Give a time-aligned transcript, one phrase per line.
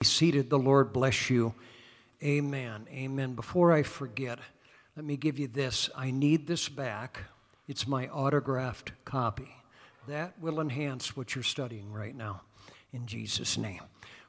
[0.00, 0.48] Be seated.
[0.48, 1.52] The Lord bless you.
[2.24, 2.86] Amen.
[2.90, 3.34] Amen.
[3.34, 4.38] Before I forget,
[4.96, 5.90] let me give you this.
[5.94, 7.24] I need this back.
[7.68, 9.54] It's my autographed copy.
[10.08, 12.40] That will enhance what you're studying right now.
[12.94, 13.82] In Jesus' name.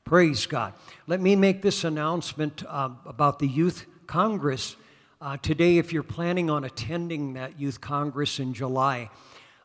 [0.04, 0.74] Praise God.
[1.08, 4.76] Let me make this announcement uh, about the Youth Congress.
[5.22, 9.10] Uh, today, if you're planning on attending that Youth Congress in July,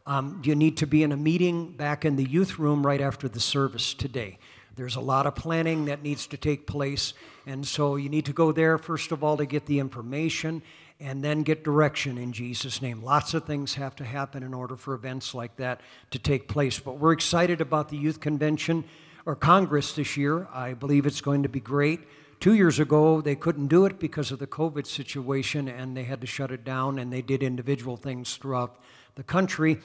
[0.06, 3.28] um, you need to be in a meeting back in the youth room right after
[3.28, 4.38] the service today.
[4.76, 7.14] There's a lot of planning that needs to take place.
[7.46, 10.62] And so you need to go there, first of all, to get the information
[11.00, 13.02] and then get direction in Jesus' name.
[13.02, 16.78] Lots of things have to happen in order for events like that to take place.
[16.78, 18.84] But we're excited about the Youth Convention
[19.24, 20.46] or Congress this year.
[20.52, 22.00] I believe it's going to be great.
[22.38, 26.20] Two years ago, they couldn't do it because of the COVID situation and they had
[26.20, 28.76] to shut it down, and they did individual things throughout
[29.14, 29.78] the country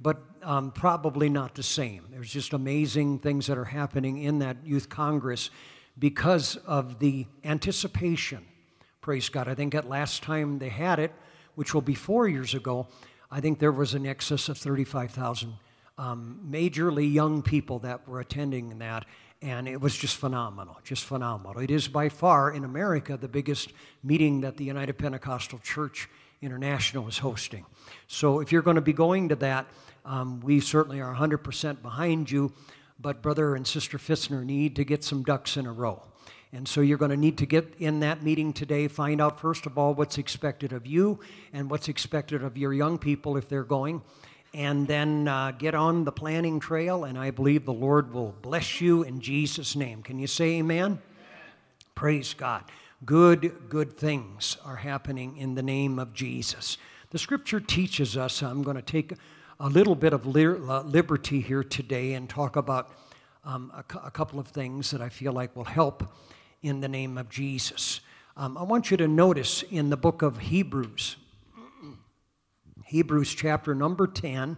[0.00, 2.04] but um, probably not the same.
[2.10, 5.50] There's just amazing things that are happening in that youth congress
[5.98, 8.44] because of the anticipation.
[9.00, 9.48] Praise God.
[9.48, 11.12] I think at last time they had it,
[11.54, 12.86] which will be four years ago,
[13.30, 15.54] I think there was an excess of 35,000
[15.96, 19.04] um, majorly young people that were attending that,
[19.42, 21.62] and it was just phenomenal, just phenomenal.
[21.62, 26.08] It is by far in America the biggest meeting that the United Pentecostal Church
[26.42, 27.64] International is hosting.
[28.06, 29.66] So if you're going to be going to that,
[30.04, 32.52] um, we certainly are 100% behind you,
[33.00, 36.02] but Brother and Sister Fitzner need to get some ducks in a row.
[36.52, 39.66] And so you're going to need to get in that meeting today, find out, first
[39.66, 41.18] of all, what's expected of you
[41.52, 44.02] and what's expected of your young people if they're going.
[44.52, 48.80] And then uh, get on the planning trail, and I believe the Lord will bless
[48.80, 50.00] you in Jesus' name.
[50.00, 50.84] Can you say amen?
[50.84, 50.98] amen.
[51.96, 52.62] Praise God.
[53.04, 56.78] Good, good things are happening in the name of Jesus.
[57.14, 59.12] The scripture teaches us, I'm going to take
[59.60, 62.90] a little bit of uh, liberty here today and talk about
[63.44, 66.12] um, a, couple of things that I feel like will help
[66.60, 68.00] in the name of Jesus.
[68.36, 71.14] Um, I want you to notice in the book of Hebrews,
[72.84, 74.56] Hebrews chapter number 10,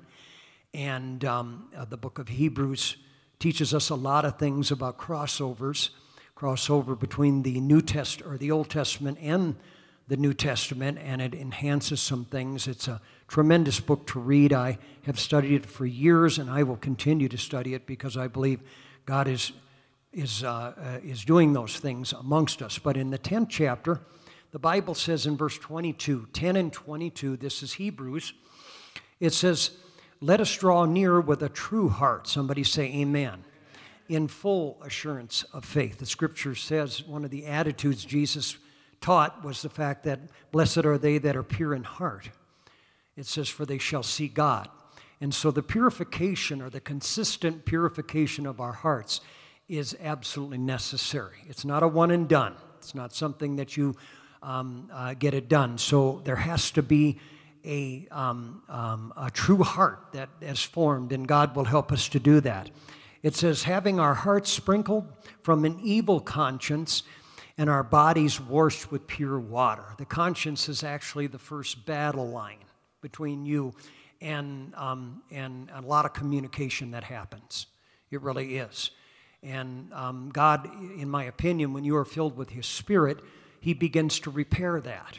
[0.73, 2.97] and um, uh, the book of Hebrews
[3.39, 5.91] teaches us a lot of things about crossovers,
[6.35, 9.57] crossover between the New Test or the Old Testament and
[10.09, 12.69] the New Testament, and it enhances some things.
[12.69, 14.53] It's a tremendous book to read.
[14.53, 18.29] I have studied it for years, and I will continue to study it because I
[18.29, 18.61] believe
[19.05, 19.53] God is,
[20.13, 22.79] is, uh, uh, is doing those things amongst us.
[22.79, 24.01] But in the 10th chapter,
[24.53, 28.33] the Bible says in verse 22, 10 and 22, this is Hebrews,
[29.19, 29.73] it says,
[30.21, 32.29] Let us draw near with a true heart.
[32.29, 33.45] Somebody say, Amen.
[34.09, 35.99] In full assurance of faith.
[35.99, 38.57] The scripture says one of the attitudes Jesus
[39.01, 40.21] taught was the fact that
[40.51, 42.31] blessed are they that are pure in heart
[43.17, 44.69] it says, For they shall see God.
[45.21, 49.23] And so the purification or the consistent purification of our hearts
[49.69, 51.39] is absolutely necessary.
[51.49, 53.97] It's not a one and done, it's not something that you
[54.43, 55.79] um, uh, get it done.
[55.79, 57.19] So there has to be
[57.65, 62.21] a, um, um, a true heart that is formed, and God will help us to
[62.21, 62.71] do that.
[63.23, 65.11] It says, having our hearts sprinkled
[65.43, 67.03] from an evil conscience
[67.59, 69.85] and our bodies washed with pure water.
[69.99, 72.59] The conscience is actually the first battle line
[73.01, 73.75] between you
[74.21, 77.67] and, um, and a lot of communication that happens.
[78.11, 78.91] It really is.
[79.43, 80.69] And um, God,
[80.99, 83.21] in my opinion, when you are filled with His Spirit,
[83.61, 85.19] He begins to repair that,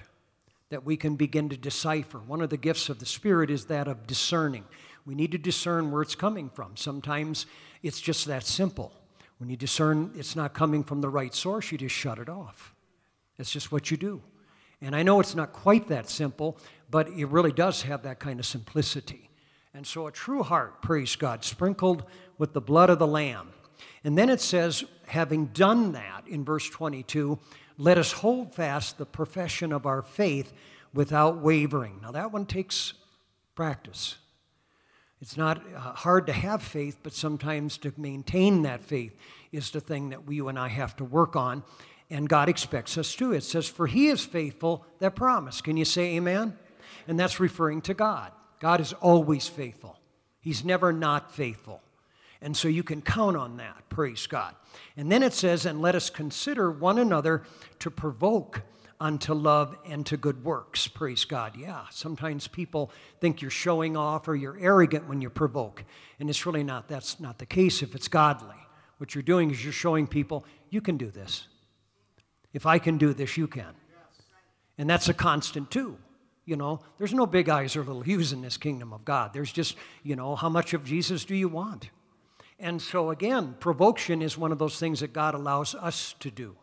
[0.69, 2.19] that we can begin to decipher.
[2.19, 4.65] One of the gifts of the Spirit is that of discerning.
[5.05, 6.75] We need to discern where it's coming from.
[6.75, 7.45] Sometimes
[7.81, 8.91] it's just that simple.
[9.37, 12.73] When you discern it's not coming from the right source, you just shut it off.
[13.37, 14.21] It's just what you do.
[14.81, 16.57] And I know it's not quite that simple,
[16.89, 19.29] but it really does have that kind of simplicity.
[19.73, 22.03] And so a true heart, praise God, sprinkled
[22.37, 23.49] with the blood of the Lamb.
[24.03, 27.37] And then it says, having done that in verse 22,
[27.77, 30.53] let us hold fast the profession of our faith
[30.93, 31.99] without wavering.
[32.01, 32.93] Now, that one takes
[33.53, 34.17] practice.
[35.21, 39.15] It's not uh, hard to have faith, but sometimes to maintain that faith
[39.51, 41.63] is the thing that you and I have to work on,
[42.09, 43.33] and God expects us to.
[43.33, 45.61] It says, For he is faithful that promise.
[45.61, 46.57] Can you say amen?
[47.07, 48.31] and that's referring to God.
[48.59, 49.99] God is always faithful,
[50.41, 51.81] He's never not faithful.
[52.39, 53.89] And so you can count on that.
[53.89, 54.53] Praise God.
[54.95, 57.41] And then it says, and let us consider one another
[57.79, 58.61] to provoke
[58.99, 60.87] unto love and to good works.
[60.87, 61.55] Praise God.
[61.55, 65.83] Yeah, sometimes people think you're showing off or you're arrogant when you provoke.
[66.19, 66.87] And it's really not.
[66.87, 68.55] That's not the case if it's godly.
[68.97, 71.47] What you're doing is you're showing people, you can do this.
[72.53, 73.75] If I can do this, you can.
[74.77, 75.97] And that's a constant too.
[76.45, 79.33] You know, there's no big eyes or little U's in this kingdom of God.
[79.33, 81.89] There's just, you know, how much of Jesus do you want?
[82.59, 86.55] And so, again, provocation is one of those things that God allows us to do.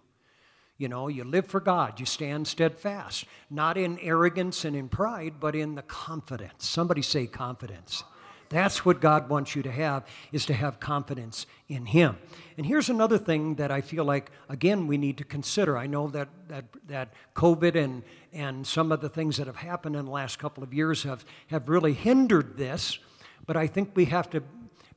[0.77, 5.35] You know, you live for God, you stand steadfast, not in arrogance and in pride,
[5.39, 6.69] but in the confidence.
[6.69, 8.03] Somebody say confidence.
[8.49, 12.19] That's what God wants you to have, is to have confidence in Him.
[12.57, 15.77] And here's another thing that I feel like, again, we need to consider.
[15.77, 19.97] I know that, that, that COVID and, and some of the things that have happened
[19.97, 22.99] in the last couple of years have, have really hindered this,
[23.47, 24.43] but I think we have to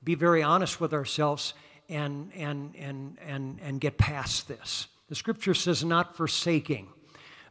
[0.04, 1.54] be very honest with ourselves
[1.90, 4.88] and, and, and, and, and get past this.
[5.10, 6.90] The scripture says, not forsaking.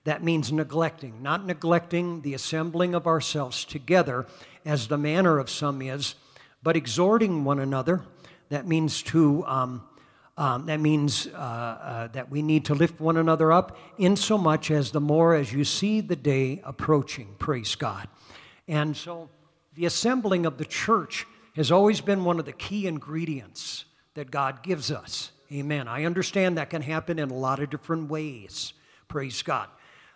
[0.05, 4.27] That means neglecting, not neglecting the assembling of ourselves together
[4.65, 6.15] as the manner of some is,
[6.63, 8.03] but exhorting one another.
[8.51, 9.45] That means to.
[9.47, 9.83] Um,
[10.39, 14.37] um, that means uh, uh, that we need to lift one another up in so
[14.37, 17.35] much as the more as you see the day approaching.
[17.39, 18.07] Praise God.
[18.69, 19.31] And so
[19.75, 24.63] the assembling of the church has always been one of the key ingredients that God
[24.63, 25.33] gives us.
[25.53, 25.87] Amen.
[25.87, 28.73] I understand that can happen in a lot of different ways.
[29.07, 29.69] Praise God.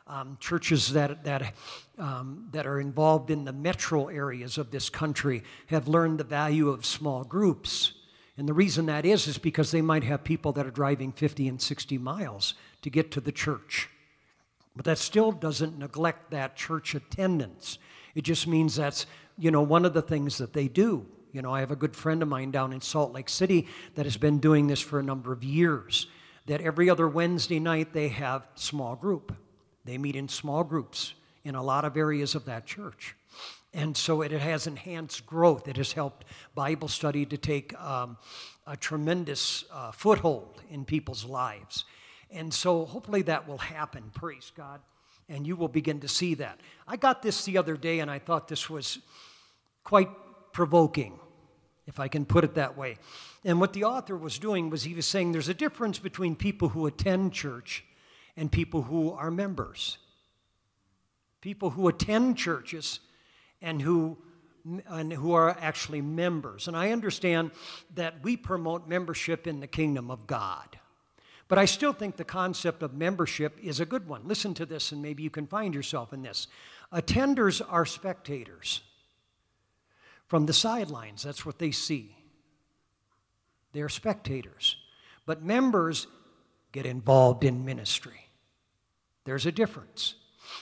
[0.06, 1.54] Um, churches that, that,
[1.98, 6.68] um, that are involved in the metro areas of this country have learned the value
[6.68, 7.92] of small groups.
[8.36, 11.46] And the reason that is, is because they might have people that are driving 50
[11.46, 13.88] and 60 miles to get to the church.
[14.74, 17.78] But that still doesn't neglect that church attendance.
[18.16, 19.06] It just means that's,
[19.38, 21.06] you know, one of the things that they do.
[21.32, 24.04] You know, I have a good friend of mine down in Salt Lake City that
[24.04, 26.06] has been doing this for a number of years.
[26.46, 29.34] That every other Wednesday night they have small group.
[29.84, 33.14] They meet in small groups in a lot of areas of that church.
[33.72, 35.68] And so it has enhanced growth.
[35.68, 36.24] It has helped
[36.54, 38.16] Bible study to take um,
[38.66, 41.84] a tremendous uh, foothold in people's lives.
[42.32, 44.80] And so hopefully that will happen, praise God,
[45.28, 46.60] and you will begin to see that.
[46.88, 48.98] I got this the other day and I thought this was
[49.84, 50.08] quite
[50.52, 51.18] provoking,
[51.86, 52.96] if I can put it that way.
[53.44, 56.70] And what the author was doing was he was saying there's a difference between people
[56.70, 57.84] who attend church
[58.36, 59.98] and people who are members.
[61.40, 63.00] People who attend churches
[63.62, 64.18] and who
[64.86, 66.68] and who are actually members.
[66.68, 67.50] And I understand
[67.94, 70.78] that we promote membership in the kingdom of God.
[71.48, 74.22] But I still think the concept of membership is a good one.
[74.24, 76.46] Listen to this, and maybe you can find yourself in this.
[76.92, 78.82] Attenders are spectators
[80.30, 81.24] from the sidelines.
[81.24, 82.16] That's what they see.
[83.72, 84.76] They're spectators.
[85.26, 86.06] But members
[86.70, 88.28] get involved in ministry.
[89.24, 90.14] There's a difference.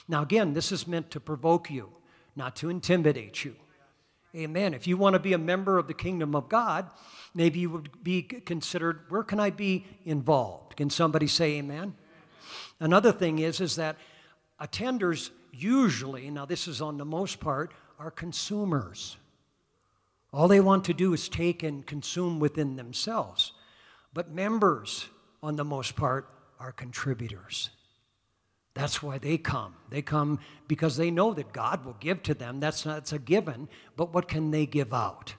[0.07, 1.89] Now, again, this is meant to provoke you,
[2.35, 3.55] not to intimidate you.
[4.35, 4.73] Amen.
[4.73, 6.89] If you want to be a member of the kingdom of God,
[7.35, 10.75] maybe you would be considered where can I be involved?
[10.77, 11.93] Can somebody say amen?
[12.79, 13.97] Another thing is is that
[14.59, 19.17] attenders usually, now this is on the most part, are consumers.
[20.31, 23.53] All they want to do is take and consume within themselves.
[24.13, 25.07] But members,
[25.41, 26.29] on the most part,
[26.59, 27.69] are contributors.
[28.75, 29.75] That's why they come.
[29.89, 32.59] They come because they know that God will give to them.
[32.59, 35.33] That's, not, that's a given, but what can they give out?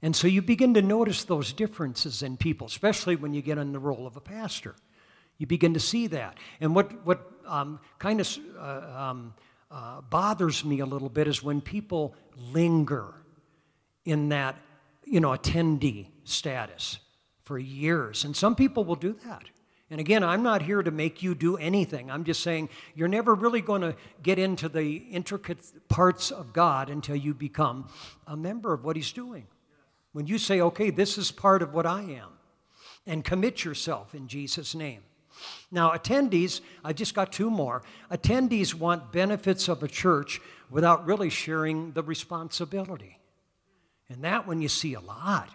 [0.00, 3.72] And so you begin to notice those differences in people, especially when you get in
[3.72, 4.74] the role of a pastor.
[5.38, 6.38] You begin to see that.
[6.60, 9.34] And what, what um, kind of uh, um,
[9.70, 12.16] uh, bothers me a little bit is when people
[12.52, 13.14] linger
[14.04, 14.56] in that,
[15.04, 16.98] you know, attendee status
[17.44, 18.24] for years.
[18.24, 19.44] And some people will do that.
[19.90, 22.10] And again, I'm not here to make you do anything.
[22.10, 25.58] I'm just saying you're never really going to get into the intricate
[25.90, 27.88] parts of God until you become
[28.26, 29.46] a member of what He's doing.
[30.12, 32.30] When you say, okay, this is part of what I am,
[33.06, 35.02] and commit yourself in Jesus' name.
[35.70, 37.82] Now, attendees, I just got two more.
[38.10, 40.40] Attendees want benefits of a church
[40.70, 43.18] without really sharing the responsibility.
[44.12, 45.50] And that one you see a lot.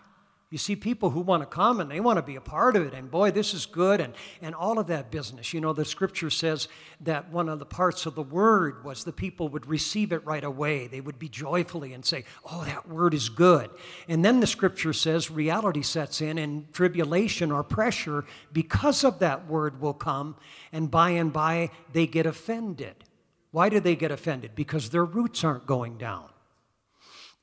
[0.50, 2.88] You see people who want to come and they want to be a part of
[2.88, 5.54] it, and boy, this is good, and, and all of that business.
[5.54, 6.70] You know, the scripture says
[7.02, 10.46] that one of the parts of the word was the people would receive it right
[10.46, 10.88] away.
[10.88, 13.70] They would be joyfully and say, Oh, that word is good.
[14.08, 18.24] And then the scripture says reality sets in, and tribulation or pressure
[18.54, 20.38] because of that word will come,
[20.72, 23.04] and by and by they get offended.
[23.52, 24.52] Why do they get offended?
[24.56, 26.30] Because their roots aren't going down.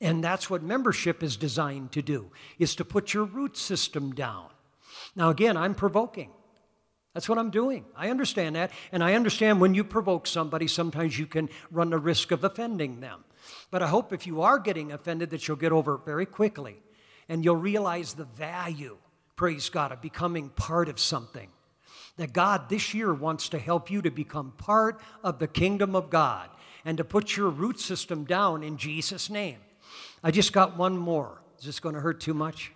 [0.05, 4.49] And that's what membership is designed to do, is to put your root system down.
[5.15, 6.29] Now again, I'm provoking.
[7.15, 7.85] That's what I'm doing.
[7.97, 8.69] I understand that.
[8.91, 12.99] And I understand when you provoke somebody, sometimes you can run the risk of offending
[12.99, 13.23] them.
[13.71, 16.75] But I hope if you are getting offended that you'll get over it very quickly
[17.27, 18.97] and you'll realize the value,
[19.35, 21.49] praise God, of becoming part of something.
[22.17, 26.11] That God this year wants to help you to become part of the kingdom of
[26.11, 26.51] God
[26.83, 29.57] and to put your root system down in Jesus' name.
[30.25, 31.39] I just got one more.
[31.59, 32.71] Is this going to hurt too much?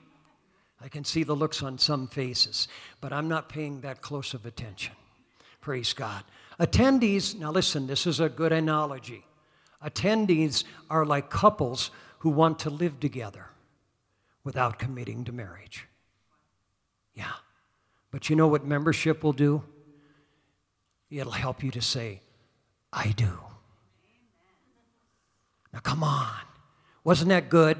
[0.79, 2.67] I can see the looks on some faces,
[3.01, 4.93] but I'm not paying that close of attention.
[5.59, 6.23] Praise God.
[6.59, 9.25] Attendees, now listen, this is a good analogy.
[9.83, 11.89] Attendees are like couples
[12.19, 13.47] who want to live together
[14.43, 15.87] without committing to marriage.
[17.15, 17.33] Yeah.
[18.11, 19.63] But you know what membership will do?
[21.09, 22.21] It'll help you to say,
[22.93, 23.39] I do.
[25.73, 26.48] Now, come on.
[27.09, 27.79] Wasn't that good?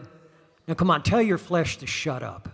[0.68, 2.50] Now, come on, tell your flesh to shut up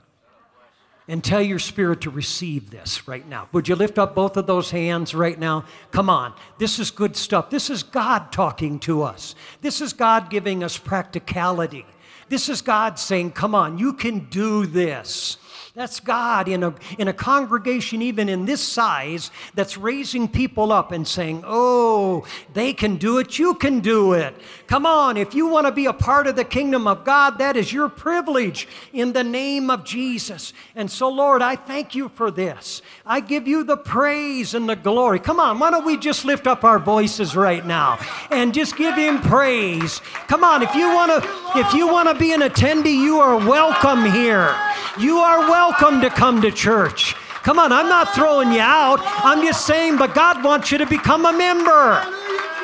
[1.07, 3.47] and tell your spirit to receive this right now.
[3.53, 5.63] Would you lift up both of those hands right now?
[5.91, 6.33] Come on.
[6.57, 7.49] This is good stuff.
[7.49, 9.35] This is God talking to us.
[9.61, 11.85] This is God giving us practicality.
[12.27, 15.37] This is God saying, Come on, you can do this.
[15.75, 20.93] That's God in a, in a congregation, even in this size, that's raising people up
[20.93, 24.33] and saying, Oh, they can do it, you can do it.
[24.67, 27.57] Come on, if you want to be a part of the kingdom of God, that
[27.57, 30.53] is your privilege in the name of Jesus.
[30.75, 32.81] And so, Lord, I thank you for this.
[33.05, 35.19] I give you the praise and the glory.
[35.19, 37.99] Come on, why don't we just lift up our voices right now
[38.31, 39.99] and just give him praise?
[40.29, 43.37] Come on, if you want to if you want to be an attendee, you are
[43.37, 44.55] welcome here.
[44.97, 47.15] You are welcome to come to church.
[47.43, 48.99] Come on, I'm not throwing you out.
[49.23, 52.01] I'm just saying, but God wants you to become a member.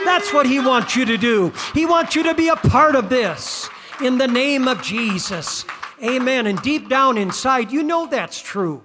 [0.05, 1.53] That's what He wants you to do.
[1.74, 3.70] He wants you to be a part of this
[4.03, 5.65] in the name of Jesus.
[6.03, 6.48] Amen.
[6.48, 8.81] And deep down inside, you know that's true.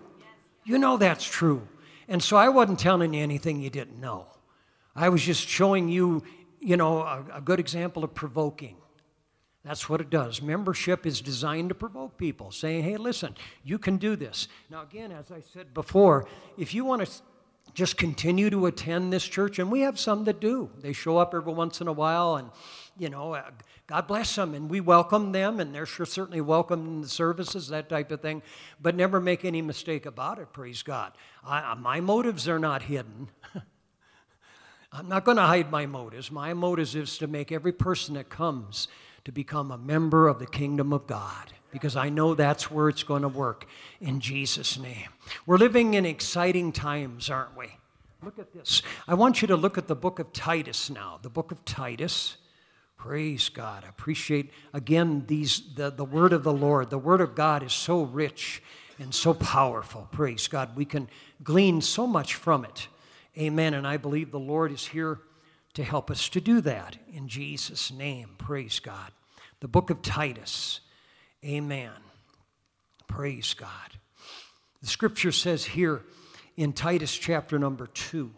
[0.65, 1.67] You know that's true.
[2.09, 4.27] And so I wasn't telling you anything you didn't know.
[4.95, 6.23] I was just showing you,
[6.61, 8.77] you know, a, a good example of provoking.
[9.67, 10.41] That's what it does.
[10.41, 14.47] Membership is designed to provoke people, saying, hey, listen, you can do this.
[14.71, 17.11] Now, again, as I said before, if you want to
[17.75, 21.35] just continue to attend this church, and we have some that do, they show up
[21.35, 22.51] every once in a while, and,
[22.97, 23.51] you know, uh,
[23.89, 27.67] God bless them, and we welcome them, and they're sure certainly welcome in the services,
[27.67, 28.43] that type of thing.
[28.81, 31.11] But never make any mistake about it, praise God.
[31.45, 33.31] I, my motives are not hidden.
[34.93, 36.31] I'm not going to hide my motives.
[36.31, 38.87] My motives is to make every person that comes
[39.27, 43.03] to become a member of the kingdom of God because I know that's where it's
[43.03, 43.67] going to work
[44.01, 45.09] in Jesus' name.
[45.47, 47.67] We're living in exciting times, aren't we?
[48.23, 48.83] Look at this.
[49.09, 51.19] I want you to look at the book of Titus now.
[51.23, 52.37] The book of Titus.
[52.97, 53.83] Praise God.
[53.85, 56.91] I appreciate again these the, the word of the Lord.
[56.91, 58.63] The word of God is so rich
[59.01, 60.07] and so powerful.
[60.13, 60.77] Praise God.
[60.77, 61.09] We can
[61.43, 62.87] glean so much from it.
[63.37, 63.75] Amen.
[63.75, 65.19] And I believe the Lord is here
[65.75, 68.31] to help us to do that in Jesus' name.
[68.39, 69.11] Praise God.
[69.61, 70.81] The book of Titus.
[71.45, 71.93] Amen.
[73.07, 73.69] Praise God.
[74.81, 76.03] The scripture says here
[76.57, 78.31] in Titus chapter number 2.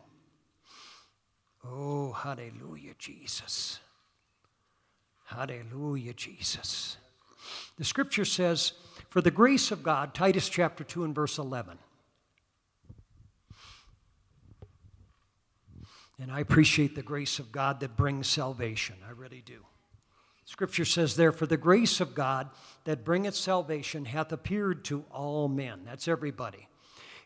[1.64, 3.80] Oh, hallelujah, Jesus.
[5.26, 6.96] Hallelujah, Jesus.
[7.76, 8.72] The scripture says,
[9.10, 11.78] For the grace of God, Titus chapter 2 and verse 11.
[16.20, 18.96] And I appreciate the grace of God that brings salvation.
[19.06, 19.64] I really do.
[20.48, 22.48] Scripture says, Therefore, the grace of God
[22.84, 25.82] that bringeth salvation hath appeared to all men.
[25.84, 26.68] That's everybody.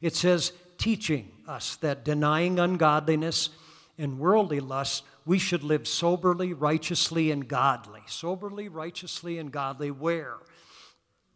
[0.00, 3.50] It says, teaching us that denying ungodliness
[3.96, 8.00] and worldly lust, we should live soberly, righteously, and godly.
[8.08, 9.92] Soberly, righteously, and godly.
[9.92, 10.38] Where?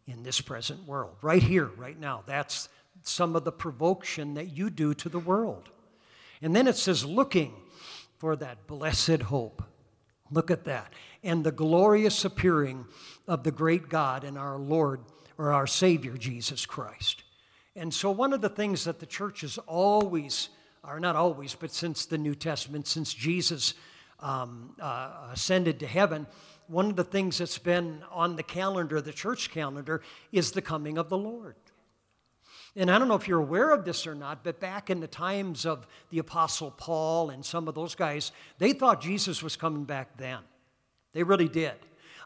[0.09, 1.15] In this present world.
[1.23, 2.25] Right here, right now.
[2.27, 2.69] That's
[3.05, 5.69] some of the provocation that you do to the world.
[6.43, 7.55] And then it says, looking
[8.19, 9.63] for that blessed hope.
[10.31, 10.93] Look at that.
[11.23, 12.87] And the glorious appearing
[13.29, 15.01] of the great God and our Lord
[15.39, 17.23] or our Savior, Jesus Christ.
[17.75, 20.49] And so, one of the things that the church has always,
[20.83, 23.75] or not always, but since the New Testament, since Jesus
[24.21, 26.27] um, uh, ascended to heaven,
[26.69, 30.03] one of the things that's been on the calendar, the church calendar,
[30.33, 31.55] is the coming of the Lord.
[32.79, 35.07] And I don't know if you're aware of this or not, but back in the
[35.07, 39.85] times of the Apostle Paul and some of those guys, they thought Jesus was coming
[39.85, 40.41] back then.
[41.15, 41.73] They really did.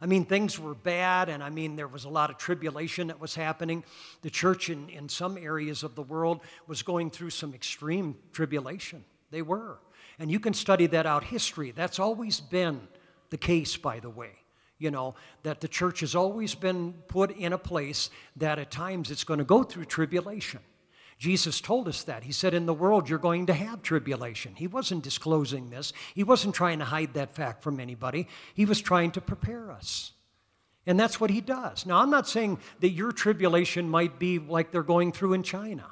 [0.00, 3.21] I mean, things were bad, and I mean, there was a lot of tribulation that
[3.21, 3.85] was happening.
[4.23, 9.04] The church in, in some areas of the world was going through some extreme tribulation.
[9.30, 9.78] They were.
[10.19, 11.71] And you can study that out history.
[11.71, 12.80] That's always been
[13.28, 14.39] the case, by the way
[14.80, 19.10] you know, that the church has always been put in a place that at times
[19.10, 20.58] it's going to go through tribulation.
[21.18, 22.25] Jesus told us that.
[22.25, 24.54] He said, In the world, you're going to have tribulation.
[24.56, 28.26] He wasn't disclosing this, he wasn't trying to hide that fact from anybody.
[28.54, 30.12] He was trying to prepare us.
[30.87, 31.84] And that's what he does.
[31.84, 35.84] Now, I'm not saying that your tribulation might be like they're going through in China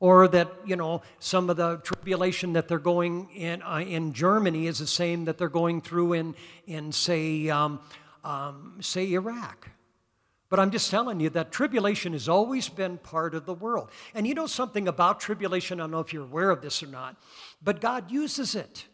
[0.00, 4.66] or that you know some of the tribulation that they're going in uh, in Germany
[4.66, 6.34] is the same that they're going through in
[6.66, 7.80] in say um,
[8.24, 9.70] um, say Iraq
[10.48, 13.90] But I'm just telling you that tribulation has always been part of the world.
[14.14, 15.80] And you know something about tribulation?
[15.80, 17.16] I don't know if you're aware of this or not,
[17.62, 18.86] but God uses it.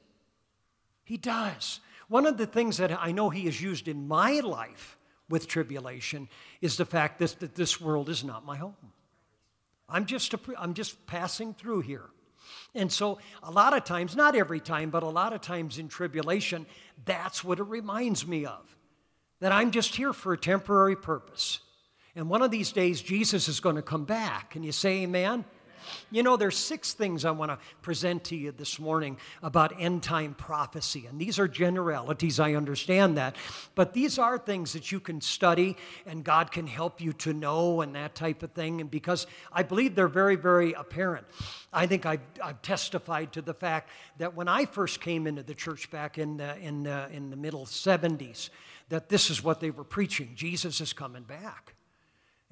[1.04, 1.80] He does.
[2.08, 6.28] One of the things that I know He has used in my life with tribulation
[6.60, 8.93] is the fact that, that this world is not my home.
[9.94, 12.06] I'm just, a, I'm just passing through here.
[12.74, 15.86] And so, a lot of times, not every time, but a lot of times in
[15.86, 16.66] tribulation,
[17.04, 18.76] that's what it reminds me of
[19.38, 21.60] that I'm just here for a temporary purpose.
[22.16, 24.50] And one of these days, Jesus is going to come back.
[24.50, 25.44] Can you say amen?
[26.10, 30.02] You know, there's six things I want to present to you this morning about end
[30.02, 31.06] time prophecy.
[31.06, 33.36] And these are generalities, I understand that.
[33.74, 35.76] But these are things that you can study
[36.06, 38.80] and God can help you to know and that type of thing.
[38.80, 41.26] And because I believe they're very, very apparent.
[41.72, 45.54] I think I've, I've testified to the fact that when I first came into the
[45.54, 48.50] church back in the, in the, in the middle 70s,
[48.88, 51.73] that this is what they were preaching Jesus is coming back.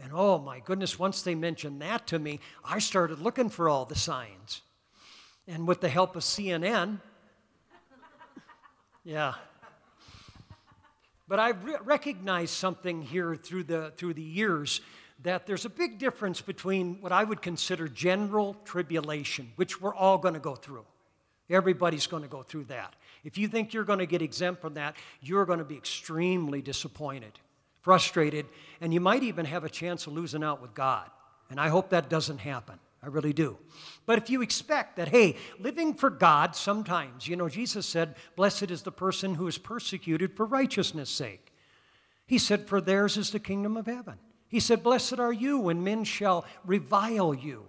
[0.01, 3.85] And oh my goodness, once they mentioned that to me, I started looking for all
[3.85, 4.63] the signs.
[5.47, 7.01] And with the help of CNN,
[9.05, 9.35] yeah.
[11.29, 14.81] But I've re- recognized something here through the, through the years
[15.23, 20.19] that there's a big difference between what I would consider general tribulation, which we're all
[20.19, 20.85] going to go through.
[21.49, 22.95] Everybody's going to go through that.
[23.25, 26.61] If you think you're going to get exempt from that, you're going to be extremely
[26.61, 27.39] disappointed
[27.83, 28.47] frustrated,
[28.81, 31.11] and you might even have a chance of losing out with God.
[31.51, 32.79] And I hope that doesn't happen.
[33.03, 33.59] I really do.
[34.07, 38.71] But if you expect that, hey, living for God sometimes, you know, Jesus said, Blessed
[38.71, 41.53] is the person who is persecuted for righteousness' sake.
[42.27, 44.19] He said, For theirs is the kingdom of heaven.
[44.49, 47.65] He said, Blessed are you when men shall revile you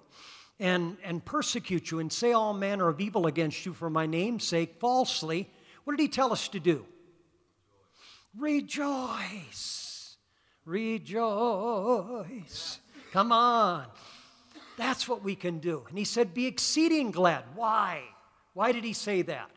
[0.60, 4.44] and, and persecute you and say all manner of evil against you for my name's
[4.44, 5.50] sake falsely.
[5.84, 6.86] What did he tell us to do?
[8.38, 9.83] Rejoice.
[10.66, 11.20] Rejoice.
[13.12, 13.86] Come on.
[14.78, 15.84] That's what we can do.
[15.90, 17.44] And he said, Be exceeding glad.
[17.56, 18.04] Why?
[18.54, 19.50] Why did he say that?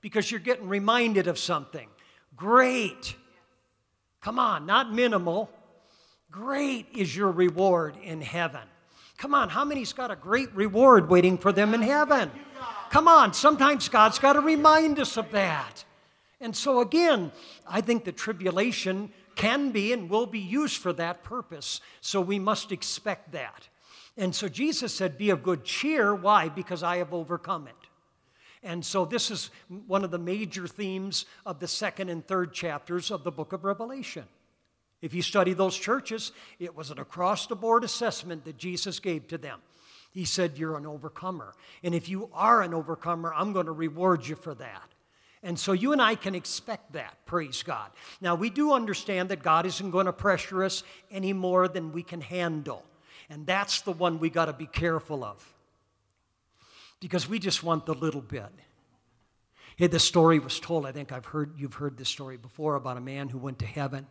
[0.00, 1.88] Because you're getting reminded of something.
[2.36, 3.14] Great.
[4.20, 5.50] Come on, not minimal.
[6.30, 8.62] Great is your reward in heaven.
[9.18, 12.30] Come on, how many's got a great reward waiting for them in heaven?
[12.90, 15.84] Come on, sometimes God's got to remind us of that.
[16.40, 17.32] And so, again,
[17.66, 21.80] I think the tribulation can be and will be used for that purpose.
[22.00, 23.68] So we must expect that.
[24.16, 26.14] And so Jesus said, Be of good cheer.
[26.14, 26.48] Why?
[26.48, 27.74] Because I have overcome it.
[28.62, 29.50] And so this is
[29.86, 33.64] one of the major themes of the second and third chapters of the book of
[33.64, 34.24] Revelation.
[35.02, 39.28] If you study those churches, it was an across the board assessment that Jesus gave
[39.28, 39.60] to them.
[40.12, 41.54] He said, You're an overcomer.
[41.82, 44.93] And if you are an overcomer, I'm going to reward you for that.
[45.44, 47.90] And so you and I can expect that, praise God.
[48.22, 52.02] Now, we do understand that God isn't going to pressure us any more than we
[52.02, 52.82] can handle.
[53.28, 55.54] And that's the one we got to be careful of.
[56.98, 58.46] Because we just want the little bit.
[59.76, 62.96] Hey, the story was told, I think I've heard, you've heard this story before about
[62.96, 64.06] a man who went to heaven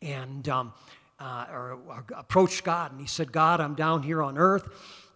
[0.00, 0.72] and um,
[1.20, 4.68] uh, or, or approached God and he said, God, I'm down here on earth.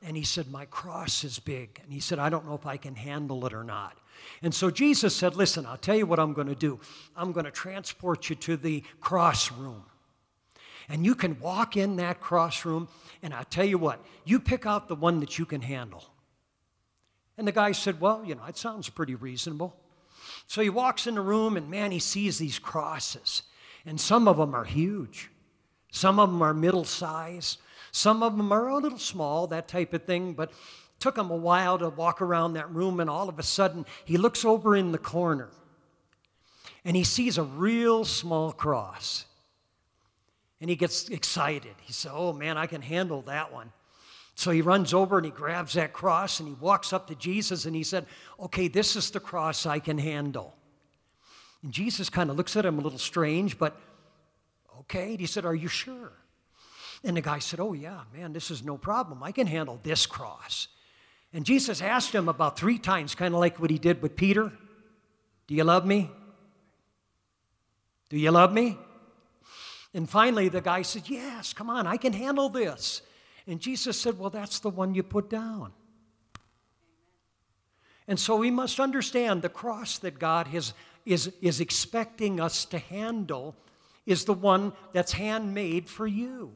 [0.02, 1.80] And he said, My cross is big.
[1.82, 3.98] And he said, I don't know if I can handle it or not.
[4.42, 6.80] And so Jesus said, Listen, I'll tell you what I'm going to do.
[7.16, 9.84] I'm going to transport you to the cross room.
[10.88, 12.88] And you can walk in that cross room,
[13.22, 16.04] and I'll tell you what, you pick out the one that you can handle.
[17.36, 19.76] And the guy said, Well, you know, it sounds pretty reasonable.
[20.46, 23.42] So he walks in the room, and man, he sees these crosses.
[23.84, 25.30] And some of them are huge,
[25.92, 27.58] some of them are middle size,
[27.92, 30.34] some of them are a little small, that type of thing.
[30.34, 30.52] But
[30.98, 34.16] Took him a while to walk around that room, and all of a sudden, he
[34.16, 35.50] looks over in the corner
[36.86, 39.26] and he sees a real small cross.
[40.60, 41.74] And he gets excited.
[41.82, 43.72] He says, Oh man, I can handle that one.
[44.36, 47.64] So he runs over and he grabs that cross and he walks up to Jesus
[47.64, 48.06] and he said,
[48.38, 50.54] Okay, this is the cross I can handle.
[51.64, 53.76] And Jesus kind of looks at him a little strange, but
[54.80, 55.10] okay.
[55.10, 56.12] And he said, Are you sure?
[57.02, 59.24] And the guy said, Oh, yeah, man, this is no problem.
[59.24, 60.68] I can handle this cross.
[61.36, 64.50] And Jesus asked him about three times, kind of like what he did with Peter
[65.46, 66.10] Do you love me?
[68.08, 68.78] Do you love me?
[69.92, 73.02] And finally, the guy said, Yes, come on, I can handle this.
[73.46, 75.72] And Jesus said, Well, that's the one you put down.
[78.08, 80.72] And so we must understand the cross that God has,
[81.04, 83.54] is, is expecting us to handle
[84.06, 86.54] is the one that's handmade for you.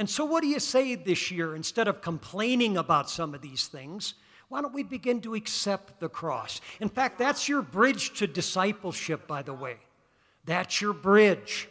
[0.00, 1.54] And so, what do you say this year?
[1.54, 4.14] Instead of complaining about some of these things,
[4.48, 6.62] why don't we begin to accept the cross?
[6.80, 9.76] In fact, that's your bridge to discipleship, by the way.
[10.46, 11.68] That's your bridge.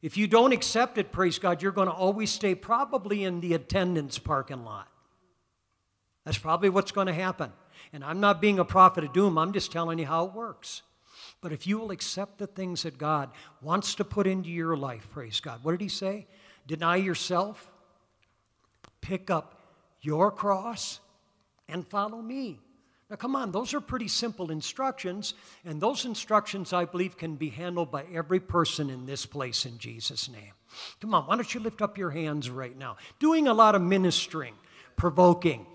[0.00, 3.52] If you don't accept it, praise God, you're going to always stay probably in the
[3.52, 4.88] attendance parking lot.
[6.24, 7.52] That's probably what's going to happen.
[7.92, 10.80] And I'm not being a prophet of doom, I'm just telling you how it works.
[11.42, 13.28] But if you will accept the things that God
[13.60, 15.62] wants to put into your life, praise God.
[15.62, 16.26] What did he say?
[16.66, 17.70] Deny yourself,
[19.00, 19.60] pick up
[20.00, 21.00] your cross,
[21.68, 22.60] and follow me.
[23.10, 27.50] Now, come on, those are pretty simple instructions, and those instructions, I believe, can be
[27.50, 30.52] handled by every person in this place in Jesus' name.
[31.00, 32.96] Come on, why don't you lift up your hands right now?
[33.18, 34.54] Doing a lot of ministering,
[34.96, 35.66] provoking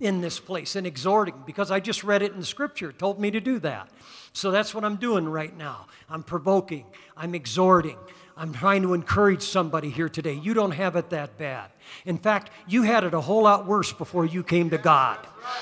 [0.00, 3.40] in this place, and exhorting, because I just read it in Scripture, told me to
[3.40, 3.90] do that.
[4.32, 5.86] So that's what I'm doing right now.
[6.08, 7.98] I'm provoking, I'm exhorting,
[8.40, 10.32] I'm trying to encourage somebody here today.
[10.32, 11.70] You don't have it that bad.
[12.06, 15.18] In fact, you had it a whole lot worse before you came to God.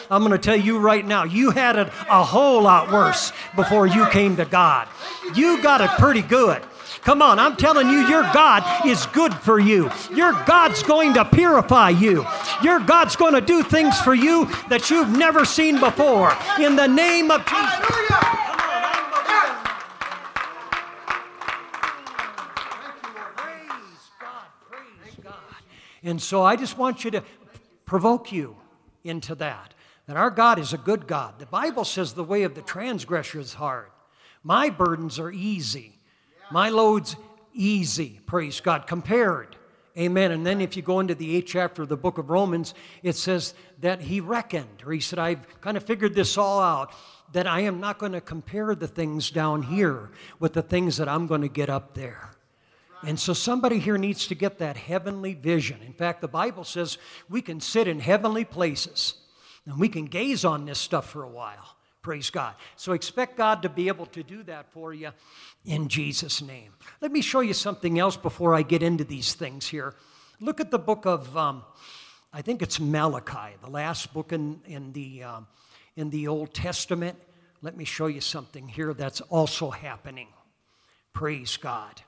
[0.09, 3.89] I'm going to tell you right now, you had it a whole lot worse before
[3.89, 4.87] you came to God.
[5.35, 6.63] You got it pretty good.
[7.03, 9.91] Come on, I'm telling you, your God is good for you.
[10.15, 12.25] Your God's going to purify you.
[12.63, 16.33] Your God's going to do things for you that you've never seen before.
[16.61, 18.58] In the name of Jesus.
[26.03, 27.25] And so I just want you to
[27.85, 28.57] provoke you
[29.05, 29.75] into that.
[30.07, 31.39] That our God is a good God.
[31.39, 33.91] The Bible says the way of the transgressor is hard.
[34.43, 35.99] My burdens are easy.
[36.51, 37.17] My load's
[37.53, 39.57] easy, praise God, compared.
[39.99, 40.31] Amen.
[40.31, 43.17] And then if you go into the eighth chapter of the book of Romans, it
[43.17, 46.95] says that he reckoned, or he said, I've kind of figured this all out,
[47.33, 51.09] that I am not going to compare the things down here with the things that
[51.09, 52.31] I'm going to get up there.
[53.03, 55.81] And so somebody here needs to get that heavenly vision.
[55.87, 59.15] In fact, the Bible says we can sit in heavenly places
[59.67, 61.77] and we can gaze on this stuff for a while.
[62.03, 62.55] Praise God.
[62.77, 65.11] So expect God to be able to do that for you
[65.65, 66.73] in Jesus' name.
[67.01, 69.95] Let me show you something else before I get into these things here.
[70.41, 71.65] Look at the book of, um,
[72.33, 75.47] I think it's Malachi, the last book in, in, the, um,
[75.97, 77.19] in the Old Testament.
[77.61, 80.29] Let me show you something here that's also happening.
[81.13, 82.03] Praise God.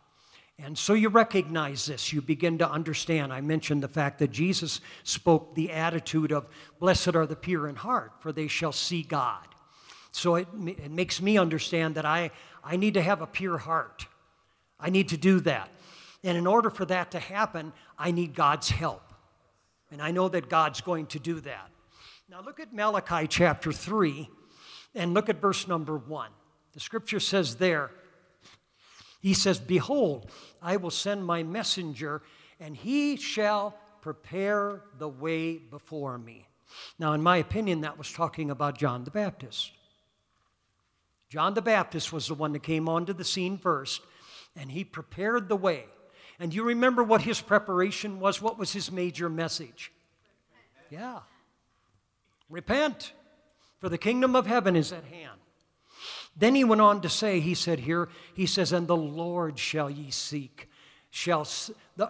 [0.63, 2.13] And so you recognize this.
[2.13, 3.33] You begin to understand.
[3.33, 7.77] I mentioned the fact that Jesus spoke the attitude of, Blessed are the pure in
[7.77, 9.47] heart, for they shall see God.
[10.13, 12.31] So it, it makes me understand that I,
[12.63, 14.07] I need to have a pure heart.
[14.79, 15.71] I need to do that.
[16.23, 19.03] And in order for that to happen, I need God's help.
[19.91, 21.71] And I know that God's going to do that.
[22.29, 24.29] Now look at Malachi chapter 3
[24.95, 26.31] and look at verse number 1.
[26.75, 27.91] The scripture says there,
[29.21, 30.31] he says, Behold,
[30.61, 32.23] I will send my messenger,
[32.59, 36.47] and he shall prepare the way before me.
[36.99, 39.73] Now, in my opinion, that was talking about John the Baptist.
[41.29, 44.03] John the Baptist was the one that came onto the scene first,
[44.57, 45.85] and he prepared the way.
[46.39, 48.41] And you remember what his preparation was?
[48.41, 49.93] What was his major message?
[50.91, 51.21] Yeah.
[52.49, 53.13] Repent,
[53.79, 55.40] for the kingdom of heaven is at hand.
[56.37, 59.91] Then he went on to say, he said here, he says, And the Lord shall
[59.91, 60.69] ye seek,
[61.11, 61.47] shall,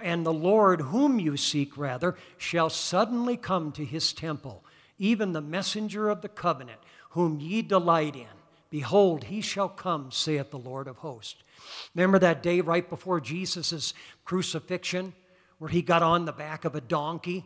[0.03, 4.65] and the Lord whom you seek, rather, shall suddenly come to his temple,
[4.99, 6.81] even the messenger of the covenant,
[7.11, 8.27] whom ye delight in.
[8.71, 11.43] Behold, he shall come, saith the Lord of hosts.
[11.95, 15.13] Remember that day right before Jesus' crucifixion,
[15.59, 17.45] where he got on the back of a donkey?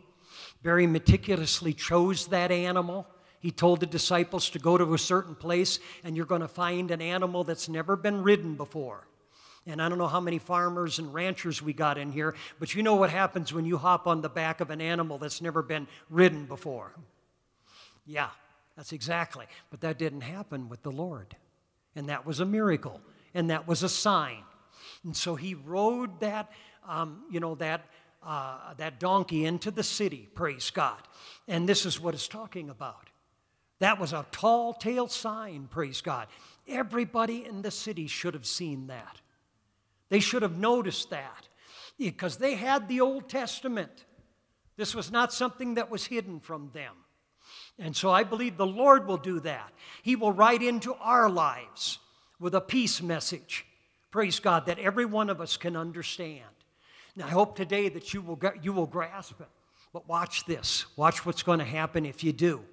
[0.61, 3.07] Very meticulously chose that animal
[3.45, 6.89] he told the disciples to go to a certain place and you're going to find
[6.89, 9.05] an animal that's never been ridden before.
[9.67, 12.81] And I don't know how many farmers and ranchers we got in here, but you
[12.81, 15.85] know what happens when you hop on the back of an animal that's never been
[16.09, 16.95] ridden before.
[18.07, 18.29] Yeah,
[18.75, 19.45] that's exactly.
[19.69, 21.35] But that didn't happen with the Lord.
[21.95, 22.99] And that was a miracle.
[23.35, 24.41] And that was a sign.
[25.03, 26.51] And so he rode that,
[26.87, 27.85] um, you know, that,
[28.23, 30.97] uh, that donkey into the city, praise God.
[31.47, 33.11] And this is what it's talking about.
[33.79, 36.27] That was a tall tale sign, praise God.
[36.67, 39.21] Everybody in the city should have seen that.
[40.09, 41.47] They should have noticed that
[41.97, 44.05] because they had the Old Testament.
[44.77, 46.93] This was not something that was hidden from them.
[47.77, 49.71] And so I believe the Lord will do that.
[50.01, 51.99] He will write into our lives
[52.39, 53.65] with a peace message,
[54.11, 56.43] praise God, that every one of us can understand.
[57.15, 59.47] Now, I hope today that you will, you will grasp it.
[59.93, 60.85] But watch this.
[60.97, 62.65] Watch what's going to happen if you do.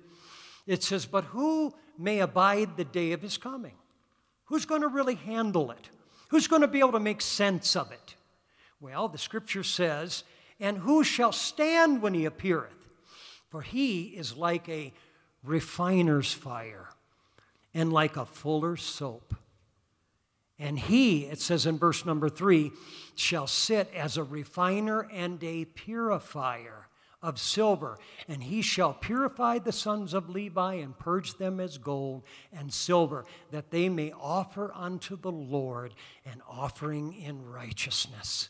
[0.66, 3.74] It says, But who may abide the day of his coming?
[4.44, 5.88] Who's going to really handle it?
[6.28, 8.14] Who's going to be able to make sense of it?
[8.80, 10.24] Well, the scripture says,
[10.60, 12.72] And who shall stand when he appeareth?
[13.50, 14.92] For he is like a
[15.44, 16.88] refiner's fire
[17.74, 19.34] and like a fuller's soap.
[20.58, 22.70] And he, it says in verse number three,
[23.14, 26.81] shall sit as a refiner and a purifier
[27.22, 32.24] of silver, and he shall purify the sons of Levi and purge them as gold
[32.52, 35.94] and silver, that they may offer unto the Lord
[36.26, 38.48] an offering in righteousness.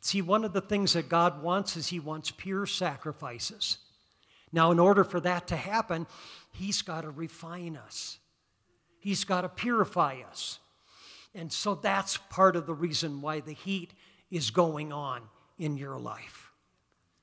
[0.00, 3.78] See, one of the things that God wants is he wants pure sacrifices.
[4.52, 6.06] Now, in order for that to happen,
[6.50, 8.18] he's got to refine us,
[8.98, 10.58] he's got to purify us.
[11.34, 13.94] And so that's part of the reason why the heat
[14.30, 15.22] is going on
[15.58, 16.41] in your life.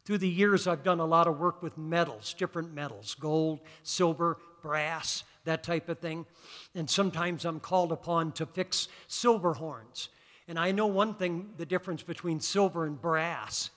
[0.10, 4.40] Through the years, I've done a lot of work with metals, different metals gold, silver,
[4.64, 6.26] brass, that type of thing.
[6.74, 10.10] And sometimes I'm called upon to fix silver horns.
[10.48, 13.70] And I know one thing the difference between silver and brass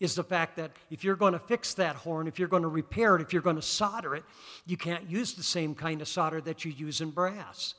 [0.00, 2.68] is the fact that if you're going to fix that horn, if you're going to
[2.70, 4.24] repair it, if you're going to solder it,
[4.64, 7.74] you can't use the same kind of solder that you use in brass.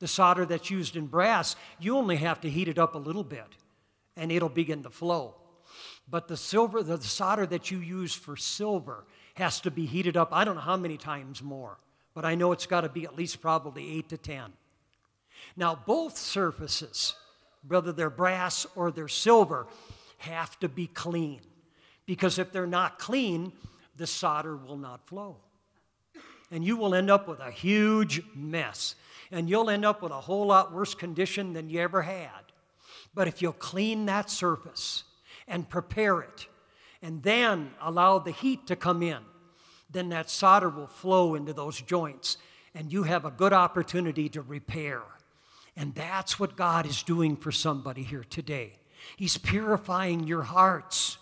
[0.00, 3.22] The solder that's used in brass, you only have to heat it up a little
[3.22, 3.46] bit
[4.16, 5.36] and it'll begin to flow.
[6.12, 10.28] But the silver, the solder that you use for silver has to be heated up,
[10.30, 11.78] I don't know how many times more,
[12.12, 14.52] but I know it's got to be at least probably 8 to 10.
[15.56, 17.14] Now, both surfaces,
[17.66, 19.66] whether they're brass or they're silver,
[20.18, 21.40] have to be clean.
[22.04, 23.50] Because if they're not clean,
[23.96, 25.38] the solder will not flow.
[26.50, 28.96] And you will end up with a huge mess.
[29.30, 32.52] And you'll end up with a whole lot worse condition than you ever had.
[33.14, 35.04] But if you'll clean that surface,
[35.48, 36.46] and prepare it,
[37.00, 39.18] and then allow the heat to come in,
[39.90, 42.38] then that solder will flow into those joints,
[42.74, 45.02] and you have a good opportunity to repair.
[45.76, 48.74] And that's what God is doing for somebody here today.
[49.16, 51.18] He's purifying your hearts.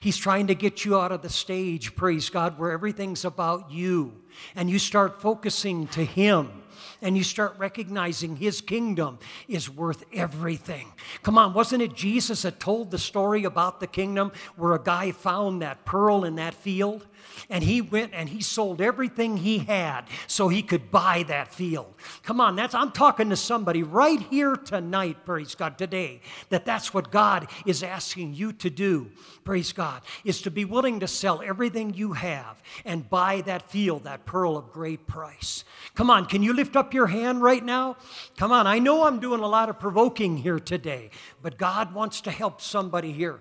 [0.00, 4.14] He's trying to get you out of the stage, praise God, where everything's about you.
[4.54, 6.61] And you start focusing to Him
[7.00, 9.18] and you start recognizing his kingdom
[9.48, 10.92] is worth everything.
[11.22, 15.12] Come on, wasn't it Jesus that told the story about the kingdom where a guy
[15.12, 17.06] found that pearl in that field?
[17.48, 21.94] And he went and he sold everything he had so he could buy that field.
[22.22, 26.92] Come on, that's I'm talking to somebody right here tonight, praise God, today, that that's
[26.92, 29.10] what God is asking you to do,
[29.44, 34.04] praise God, is to be willing to sell everything you have and buy that field,
[34.04, 35.64] that pearl of great price.
[35.94, 37.96] Come on, can you lift up your hand right now?
[38.38, 41.10] Come on, I know I'm doing a lot of provoking here today,
[41.42, 43.40] but God wants to help somebody here.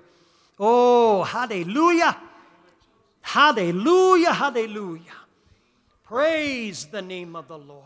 [0.59, 2.17] Oh, hallelujah!
[3.21, 5.17] Hallelujah, hallelujah.
[6.03, 7.85] Praise the name of the Lord.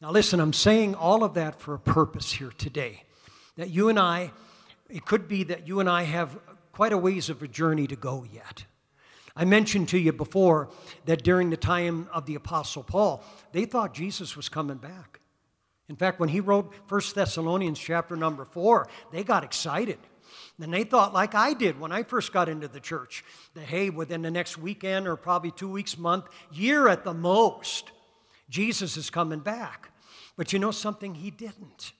[0.00, 3.02] Now, listen, I'm saying all of that for a purpose here today.
[3.56, 4.30] That you and I,
[4.88, 6.38] it could be that you and I have
[6.80, 8.64] quite a ways of a journey to go yet.
[9.36, 10.70] I mentioned to you before
[11.04, 15.20] that during the time of the Apostle Paul, they thought Jesus was coming back.
[15.90, 19.98] In fact, when he wrote 1 Thessalonians chapter number 4, they got excited.
[20.58, 23.90] And they thought, like I did when I first got into the church, that hey,
[23.90, 27.90] within the next weekend or probably two weeks, month, year at the most,
[28.48, 29.90] Jesus is coming back.
[30.34, 31.16] But you know something?
[31.16, 31.92] He didn't.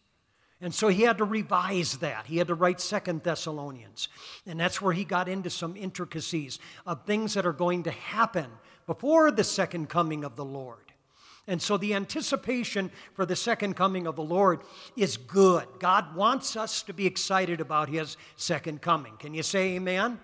[0.62, 2.26] And so he had to revise that.
[2.26, 4.08] He had to write Second Thessalonians.
[4.46, 8.46] And that's where he got into some intricacies of things that are going to happen
[8.86, 10.78] before the second coming of the Lord.
[11.46, 14.60] And so the anticipation for the second coming of the Lord
[14.96, 15.66] is good.
[15.78, 19.16] God wants us to be excited about his second coming.
[19.16, 20.20] Can you say amen?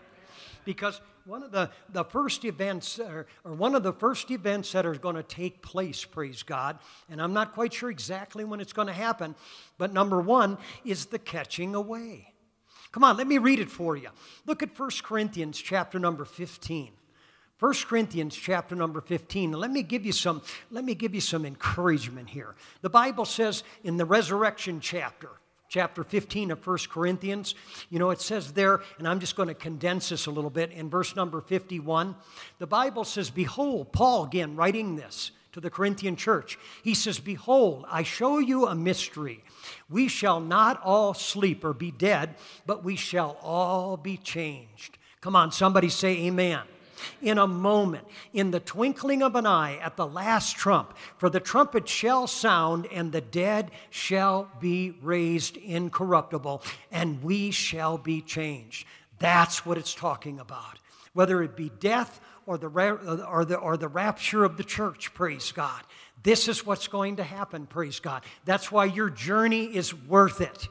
[0.67, 4.85] Because one of the, the first events, or, or one of the first events that
[4.85, 8.75] are going to take place, praise God, and I'm not quite sure exactly when it's
[8.75, 9.35] going to happen,
[9.79, 12.35] but number one is the catching away.
[12.93, 14.11] Come on, let me read it for you.
[14.45, 16.93] Look at 1 Corinthians chapter number 15.
[17.59, 19.53] 1 Corinthians chapter number 15.
[19.53, 22.55] Let me give you some let me give you some encouragement here.
[22.83, 25.31] The Bible says in the resurrection chapter,
[25.69, 27.55] chapter 15 of 1 Corinthians,
[27.91, 30.73] you know, it says there, and I'm just going to condense this a little bit
[30.73, 32.15] in verse number 51.
[32.59, 36.59] The Bible says, Behold, Paul again writing this to the Corinthian church.
[36.83, 39.43] He says, Behold, I show you a mystery.
[39.89, 42.35] We shall not all sleep or be dead,
[42.67, 44.99] but we shall all be changed.
[45.21, 46.63] Come on, somebody say amen
[47.21, 50.97] in a moment, in the twinkling of an eye, at the last trump.
[51.19, 57.99] For the trumpet shall sound, and the dead shall be raised incorruptible, and we shall
[57.99, 58.87] be changed.
[59.19, 60.79] That's what it's talking about.
[61.13, 65.53] Whether it be death or the, or the, or the rapture of the church, praise
[65.53, 65.83] God.
[66.23, 68.23] This is what's going to happen, praise God.
[68.45, 70.69] That's why your journey is worth it.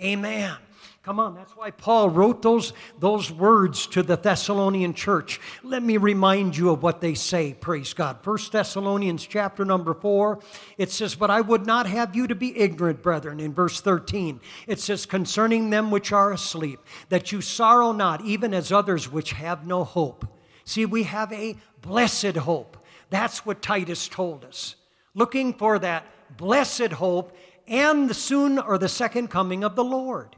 [0.00, 0.56] Amen.
[1.02, 5.40] Come on, that's why Paul wrote those, those words to the Thessalonian church.
[5.64, 8.18] Let me remind you of what they say, praise God.
[8.22, 10.38] First Thessalonians chapter number 4,
[10.78, 14.40] it says, But I would not have you to be ignorant, brethren, in verse 13.
[14.68, 19.32] It says, Concerning them which are asleep, that you sorrow not, even as others which
[19.32, 20.24] have no hope.
[20.64, 22.76] See, we have a blessed hope.
[23.10, 24.76] That's what Titus told us.
[25.16, 27.36] Looking for that blessed hope
[27.66, 30.36] and the soon or the second coming of the Lord.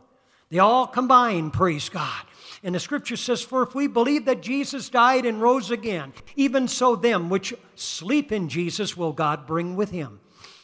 [0.50, 2.22] They all combine, praise God.
[2.62, 6.68] And the scripture says, For if we believe that Jesus died and rose again, even
[6.68, 10.20] so them which sleep in Jesus will God bring with him.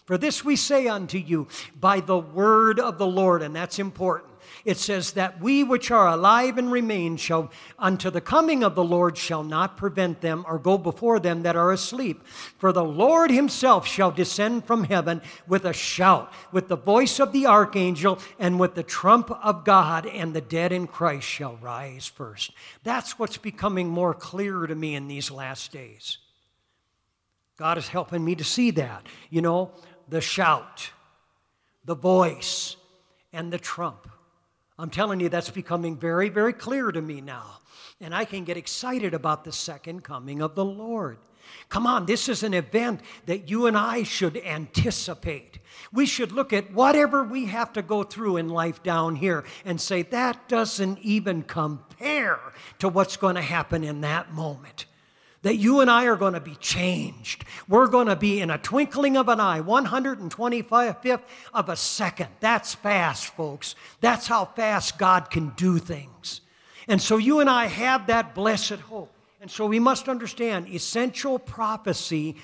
[0.07, 1.47] For this we say unto you
[1.79, 4.30] by the word of the Lord, and that's important
[4.65, 8.85] it says that we which are alive and remain shall unto the coming of the
[8.85, 12.27] Lord shall not prevent them or go before them that are asleep.
[12.59, 17.33] For the Lord himself shall descend from heaven with a shout, with the voice of
[17.33, 22.07] the archangel, and with the trump of God, and the dead in Christ shall rise
[22.07, 22.53] first.
[22.83, 26.19] That's what's becoming more clear to me in these last days.
[27.57, 29.07] God is helping me to see that.
[29.29, 29.71] You know,
[30.09, 30.91] the shout,
[31.85, 32.77] the voice,
[33.33, 34.09] and the trump.
[34.81, 37.59] I'm telling you, that's becoming very, very clear to me now.
[38.01, 41.19] And I can get excited about the second coming of the Lord.
[41.69, 45.59] Come on, this is an event that you and I should anticipate.
[45.93, 49.81] We should look at whatever we have to go through in life down here and
[49.81, 52.41] say, that doesn't even compare
[52.79, 54.87] to what's going to happen in that moment
[55.43, 57.45] that you and I are going to be changed.
[57.67, 61.23] We're going to be in a twinkling of an eye, 125th
[61.55, 62.29] of a second.
[62.41, 63.75] That's fast, folks.
[64.01, 66.43] That's how fast God can do things.
[66.89, 69.15] And so you and I have that blessed hope.
[69.41, 72.37] And so we must understand essential prophecy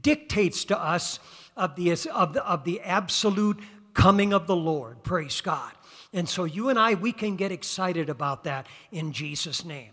[0.00, 1.18] dictates to us
[1.56, 3.58] of the, of the, of the absolute
[3.94, 5.02] coming of the Lord.
[5.02, 5.72] Praise God.
[6.12, 9.90] And so you and I, we can get excited about that in Jesus' name.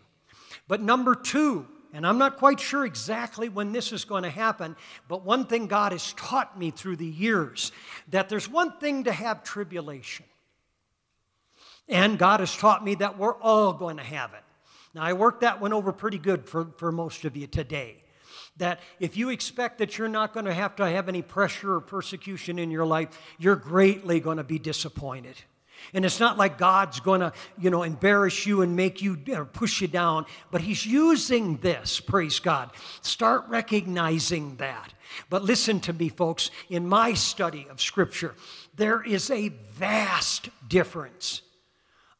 [0.67, 4.75] But number two, and I'm not quite sure exactly when this is going to happen,
[5.07, 7.71] but one thing God has taught me through the years
[8.09, 10.25] that there's one thing to have tribulation.
[11.89, 14.43] And God has taught me that we're all going to have it.
[14.93, 17.97] Now, I worked that one over pretty good for, for most of you today.
[18.57, 21.81] That if you expect that you're not going to have to have any pressure or
[21.81, 25.35] persecution in your life, you're greatly going to be disappointed.
[25.93, 29.45] And it's not like God's going to, you know, embarrass you and make you or
[29.45, 32.71] push you down, but He's using this, praise God.
[33.01, 34.93] Start recognizing that.
[35.29, 38.35] But listen to me, folks, in my study of Scripture,
[38.75, 41.41] there is a vast difference,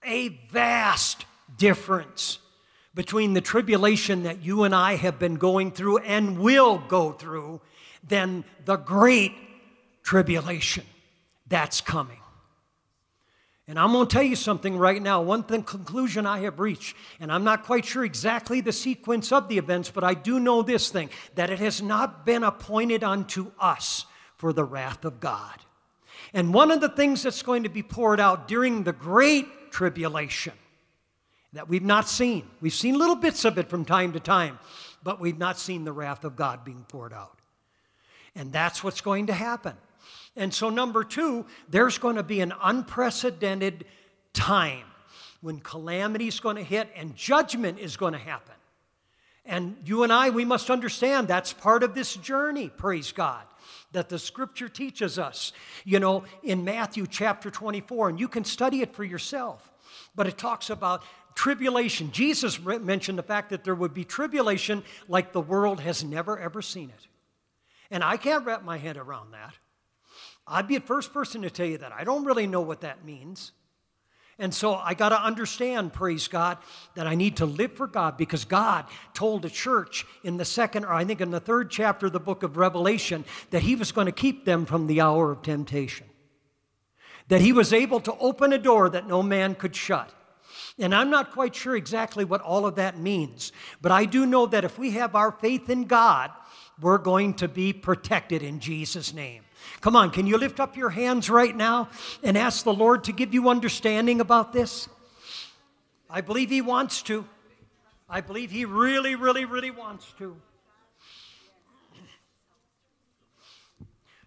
[0.06, 1.26] a vast
[1.58, 2.40] difference
[2.94, 7.62] between the tribulation that you and I have been going through and will go through
[8.04, 9.34] than the great
[10.04, 10.84] tribulation
[11.48, 12.21] that's coming.
[13.68, 15.22] And I'm going to tell you something right now.
[15.22, 19.48] One thing, conclusion I have reached, and I'm not quite sure exactly the sequence of
[19.48, 23.52] the events, but I do know this thing that it has not been appointed unto
[23.60, 24.06] us
[24.38, 25.60] for the wrath of God.
[26.34, 30.54] And one of the things that's going to be poured out during the great tribulation
[31.54, 34.58] that we've not seen, we've seen little bits of it from time to time,
[35.04, 37.38] but we've not seen the wrath of God being poured out.
[38.36, 39.76] And that's what's going to happen.
[40.36, 43.86] And so, number two, there's going to be an unprecedented
[44.34, 44.86] time
[45.42, 48.56] when calamity is going to hit and judgment is going to happen.
[49.46, 53.44] And you and I, we must understand that's part of this journey, praise God,
[53.92, 55.52] that the scripture teaches us.
[55.84, 59.72] You know, in Matthew chapter 24, and you can study it for yourself,
[60.16, 62.12] but it talks about tribulation.
[62.12, 66.62] Jesus mentioned the fact that there would be tribulation like the world has never, ever
[66.62, 67.08] seen it.
[67.90, 69.54] And I can't wrap my head around that.
[70.48, 71.92] I'd be the first person to tell you that.
[71.92, 73.52] I don't really know what that means.
[74.40, 76.58] And so I got to understand, praise God,
[76.96, 80.86] that I need to live for God because God told the church in the second,
[80.86, 83.92] or I think in the third chapter of the book of Revelation, that He was
[83.92, 86.08] going to keep them from the hour of temptation.
[87.28, 90.12] That He was able to open a door that no man could shut.
[90.80, 94.48] And I'm not quite sure exactly what all of that means, but I do know
[94.48, 96.32] that if we have our faith in God,
[96.82, 99.44] we're going to be protected in Jesus' name.
[99.82, 101.90] Come on, can you lift up your hands right now
[102.24, 104.88] and ask the Lord to give you understanding about this?
[106.10, 107.26] I believe He wants to.
[108.10, 110.36] I believe He really, really, really wants to.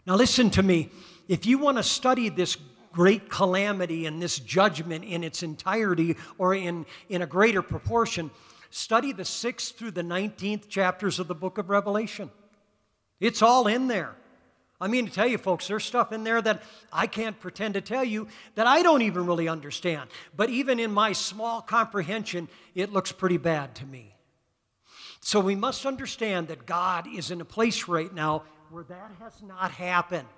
[0.07, 0.91] Now, listen to me.
[1.29, 2.59] If you want to study this
[2.93, 8.31] great calamity and this judgment in its entirety or in, in a greater proportion,
[8.71, 12.31] study the 6th through the 19th chapters of the book of Revelation.
[13.21, 14.15] It's all in there.
[14.85, 16.63] I mean to tell you, folks, there's stuff in there that
[16.93, 20.11] I can't pretend to tell you that I don't even really understand.
[20.37, 24.15] But even in my small comprehension, it looks pretty bad to me.
[25.21, 29.43] So we must understand that God is in a place right now where that has
[29.43, 30.29] not happened.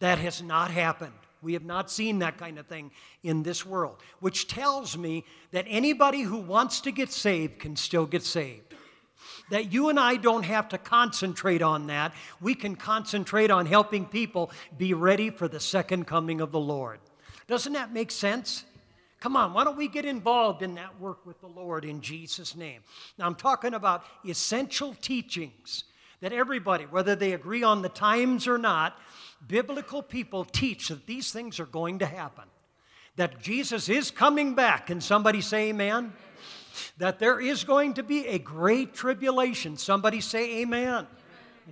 [0.00, 1.12] That has not happened.
[1.40, 2.90] We have not seen that kind of thing
[3.22, 8.06] in this world, which tells me that anybody who wants to get saved can still
[8.06, 8.74] get saved.
[9.50, 12.14] That you and I don't have to concentrate on that.
[12.40, 17.00] We can concentrate on helping people be ready for the second coming of the Lord.
[17.46, 18.64] Doesn't that make sense?
[19.20, 22.54] Come on, why don't we get involved in that work with the Lord in Jesus'
[22.54, 22.82] name?
[23.18, 25.84] Now, I'm talking about essential teachings
[26.20, 28.98] that everybody, whether they agree on the times or not,
[29.46, 32.44] biblical people teach that these things are going to happen.
[33.16, 34.88] That Jesus is coming back.
[34.88, 36.12] Can somebody say amen?
[36.98, 39.76] That there is going to be a great tribulation.
[39.76, 41.06] Somebody say amen.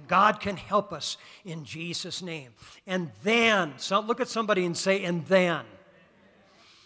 [0.09, 2.53] God can help us in Jesus' name.
[2.86, 5.64] And then, so look at somebody and say, and then.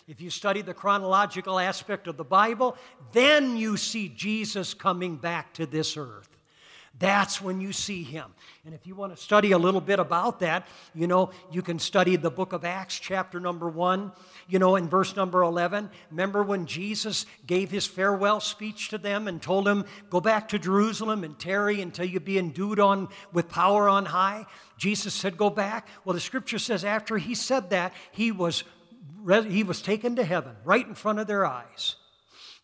[0.09, 2.77] If you study the chronological aspect of the Bible,
[3.13, 6.29] then you see Jesus coming back to this earth.
[6.99, 8.33] That's when you see him.
[8.65, 11.79] And if you want to study a little bit about that, you know, you can
[11.79, 14.13] study the book of Acts, chapter number one,
[14.49, 15.91] you know, in verse number 11.
[16.11, 20.59] Remember when Jesus gave his farewell speech to them and told them, Go back to
[20.59, 24.47] Jerusalem and tarry until you be endued on with power on high?
[24.79, 25.89] Jesus said, Go back.
[26.05, 28.65] Well, the scripture says after he said that, he was,
[29.49, 31.97] he was taken to heaven right in front of their eyes.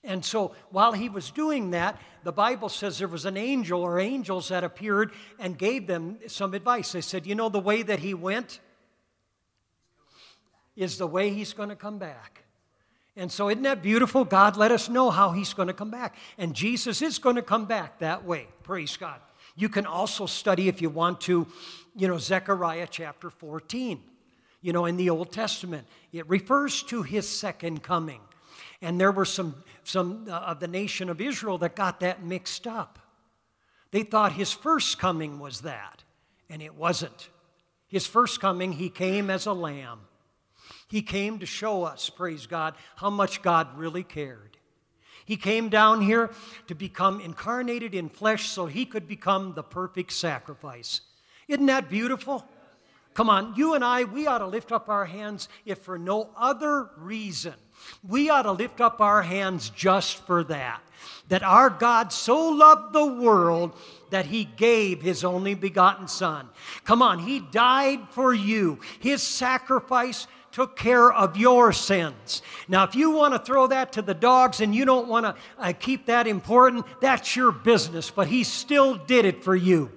[0.04, 3.98] And so while he was doing that, the Bible says there was an angel or
[3.98, 6.92] angels that appeared and gave them some advice.
[6.92, 8.60] They said, You know, the way that he went
[10.76, 12.44] is the way he's going to come back.
[13.16, 14.24] And so, isn't that beautiful?
[14.24, 16.16] God let us know how he's going to come back.
[16.38, 18.46] And Jesus is going to come back that way.
[18.62, 19.20] Praise God.
[19.54, 21.46] You can also study, if you want to,
[21.94, 24.00] you know, Zechariah chapter 14.
[24.62, 28.20] You know, in the Old Testament, it refers to his second coming.
[28.80, 32.66] And there were some, some uh, of the nation of Israel that got that mixed
[32.66, 32.98] up.
[33.90, 36.02] They thought his first coming was that,
[36.48, 37.28] and it wasn't.
[37.88, 40.00] His first coming, he came as a lamb.
[40.92, 44.58] He came to show us, praise God, how much God really cared.
[45.24, 46.28] He came down here
[46.66, 51.00] to become incarnated in flesh so he could become the perfect sacrifice.
[51.48, 52.46] Isn't that beautiful?
[53.14, 56.28] Come on, you and I, we ought to lift up our hands if for no
[56.36, 57.54] other reason
[58.06, 60.82] we ought to lift up our hands just for that.
[61.28, 63.76] That our God so loved the world
[64.10, 66.48] that he gave his only begotten Son.
[66.84, 68.78] Come on, he died for you.
[69.00, 72.42] His sacrifice took care of your sins.
[72.68, 75.34] Now, if you want to throw that to the dogs and you don't want to
[75.58, 79.90] uh, keep that important, that's your business, but he still did it for you.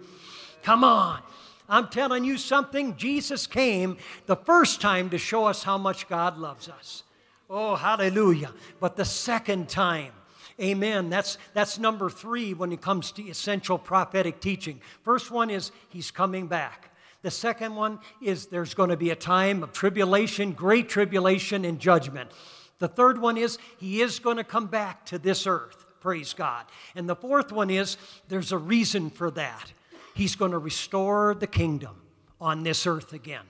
[0.64, 1.22] Come on.
[1.68, 2.96] I'm telling you something.
[2.96, 3.98] Jesus came
[4.28, 7.04] the first time to show us how much God loves us.
[7.50, 8.52] Oh, hallelujah.
[8.80, 10.12] But the second time,
[10.60, 14.80] amen, that's, that's number three when it comes to essential prophetic teaching.
[15.04, 16.95] First one is he's coming back.
[17.26, 21.80] The second one is there's going to be a time of tribulation, great tribulation, and
[21.80, 22.30] judgment.
[22.78, 25.88] The third one is he is going to come back to this earth.
[26.02, 26.66] Praise God.
[26.94, 27.98] And the fourth one is
[28.28, 29.74] there's a reason for that.
[30.14, 32.00] He's going to restore the kingdom
[32.40, 33.46] on this earth again.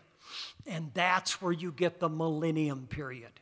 [0.65, 3.41] And that's where you get the millennium period.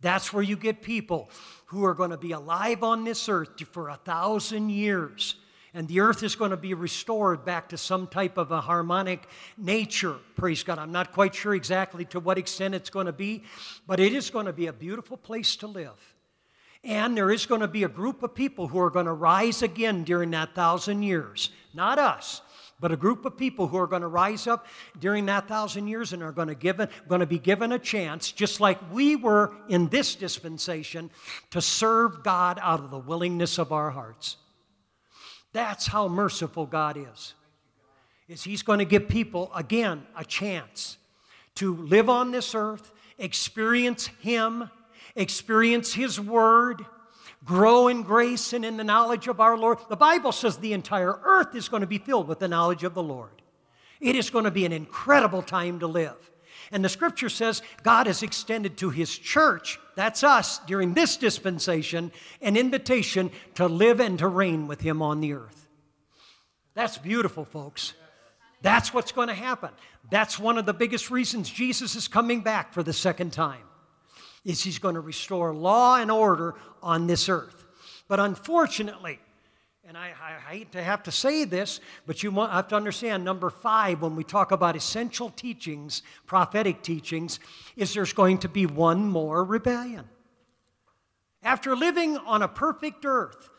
[0.00, 1.28] That's where you get people
[1.66, 5.34] who are going to be alive on this earth for a thousand years.
[5.76, 9.26] And the earth is going to be restored back to some type of a harmonic
[9.58, 10.14] nature.
[10.36, 10.78] Praise God.
[10.78, 13.42] I'm not quite sure exactly to what extent it's going to be,
[13.84, 16.14] but it is going to be a beautiful place to live.
[16.84, 19.62] And there is going to be a group of people who are going to rise
[19.62, 21.50] again during that thousand years.
[21.72, 22.40] Not us,
[22.78, 24.66] but a group of people who are going to rise up
[25.00, 28.60] during that thousand years and are going to, going to be given a chance, just
[28.60, 31.10] like we were in this dispensation,
[31.50, 34.36] to serve God out of the willingness of our hearts.
[35.54, 37.34] That's how merciful God is.
[38.28, 40.98] Is He's going to give people again a chance
[41.54, 44.68] to live on this earth, experience Him,
[45.14, 46.84] experience His Word,
[47.44, 49.78] grow in grace and in the knowledge of our Lord.
[49.88, 52.94] The Bible says the entire earth is going to be filled with the knowledge of
[52.94, 53.30] the Lord.
[54.00, 56.30] It is going to be an incredible time to live.
[56.72, 62.12] And the scripture says God has extended to his church, that's us, during this dispensation,
[62.40, 65.68] an invitation to live and to reign with him on the earth.
[66.74, 67.94] That's beautiful, folks.
[68.62, 69.70] That's what's going to happen.
[70.10, 73.62] That's one of the biggest reasons Jesus is coming back for the second time
[74.44, 77.64] is he's going to restore law and order on this earth.
[78.08, 79.18] But unfortunately,
[79.86, 83.50] And I, I, hate to have to say this, but you have to understand number
[83.50, 87.38] five, when we talk about essential teachings, prophetic teachings,
[87.76, 90.08] is there's going to be one more rebellion.
[91.42, 93.50] After living on a perfect earth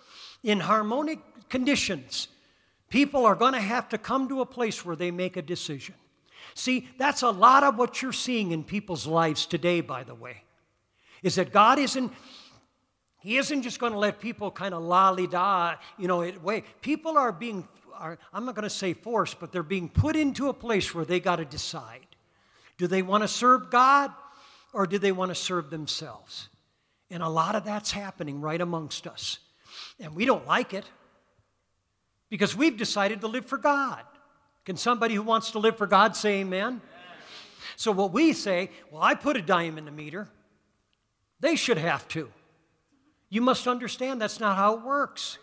[0.41, 2.27] in harmonic conditions,
[2.89, 5.93] people are going to have to come to a place where they make a decision.
[6.55, 10.41] See, that's a lot of what you're seeing in people's lives today, by the way,
[11.21, 12.11] is that God isn't
[13.25, 16.63] he isn't just going to let people kind of lolly da, you know, it, way.
[16.81, 20.47] People are being, are, I'm not going to say forced, but they're being put into
[20.47, 22.05] a place where they got to decide.
[22.77, 24.11] Do they want to serve God
[24.73, 26.49] or do they want to serve themselves?
[27.09, 29.39] And a lot of that's happening right amongst us.
[29.99, 30.85] And we don't like it
[32.29, 34.03] because we've decided to live for God.
[34.65, 36.79] Can somebody who wants to live for God say amen?
[37.75, 40.29] So, what we say, well, I put a dime in the meter.
[41.39, 42.29] They should have to.
[43.29, 45.37] You must understand that's not how it works.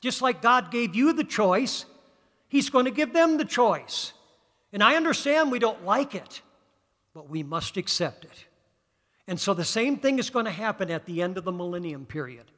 [0.00, 1.84] Just like God gave you the choice,
[2.48, 4.12] He's going to give them the choice.
[4.72, 6.42] And I understand we don't like it,
[7.14, 8.46] but we must accept it.
[9.28, 12.06] And so the same thing is going to happen at the end of the millennium
[12.06, 12.50] period.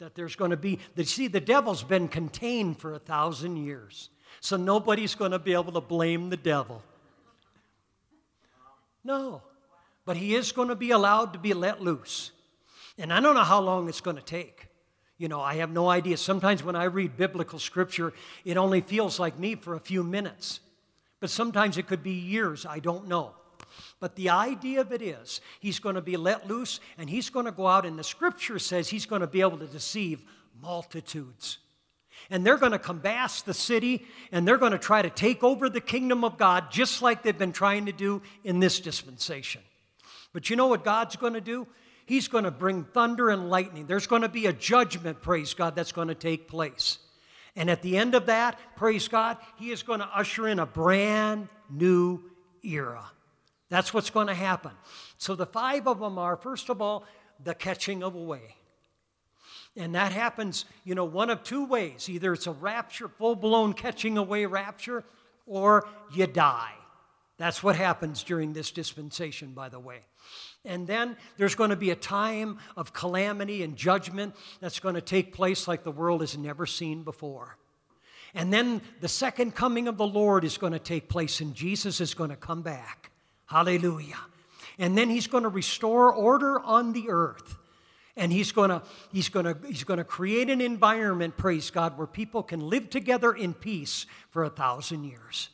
[0.00, 4.10] That there's going to be, that, see, the devil's been contained for a thousand years.
[4.40, 6.82] So nobody's going to be able to blame the devil.
[9.04, 9.42] No.
[10.04, 12.32] But he is going to be allowed to be let loose.
[12.98, 14.68] And I don't know how long it's going to take.
[15.18, 16.16] You know, I have no idea.
[16.16, 18.12] Sometimes when I read biblical scripture,
[18.44, 20.60] it only feels like me for a few minutes.
[21.20, 22.66] But sometimes it could be years.
[22.66, 23.32] I don't know.
[23.98, 27.46] But the idea of it is he's going to be let loose and he's going
[27.46, 30.22] to go out, and the scripture says he's going to be able to deceive
[30.60, 31.58] multitudes.
[32.30, 35.68] And they're going to compass the city and they're going to try to take over
[35.68, 39.60] the kingdom of God just like they've been trying to do in this dispensation.
[40.32, 41.66] But you know what God's going to do?
[42.06, 43.86] He's going to bring thunder and lightning.
[43.86, 46.98] There's going to be a judgment, praise God, that's going to take place.
[47.56, 50.66] And at the end of that, praise God, He is going to usher in a
[50.66, 52.22] brand new
[52.62, 53.04] era.
[53.68, 54.70] That's what's going to happen.
[55.18, 57.04] So the five of them are, first of all,
[57.42, 58.54] the catching of away.
[59.76, 62.08] And that happens, you know, one of two ways.
[62.08, 65.04] Either it's a rapture, full blown catching away rapture,
[65.46, 66.72] or you die.
[67.36, 70.00] That's what happens during this dispensation, by the way.
[70.66, 75.00] And then there's going to be a time of calamity and judgment that's going to
[75.00, 77.56] take place like the world has never seen before.
[78.34, 82.00] And then the second coming of the Lord is going to take place, and Jesus
[82.00, 83.10] is going to come back.
[83.46, 84.18] Hallelujah.
[84.78, 87.56] And then he's going to restore order on the earth.
[88.16, 91.96] And he's going to, he's going to, he's going to create an environment, praise God,
[91.96, 95.50] where people can live together in peace for a thousand years.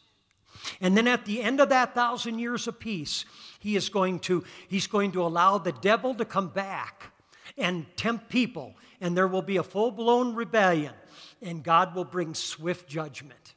[0.81, 3.25] And then at the end of that thousand years of peace,
[3.63, 7.13] he is going to, he's going to allow the devil to come back
[7.57, 10.93] and tempt people, and there will be a full blown rebellion,
[11.41, 13.55] and God will bring swift judgment.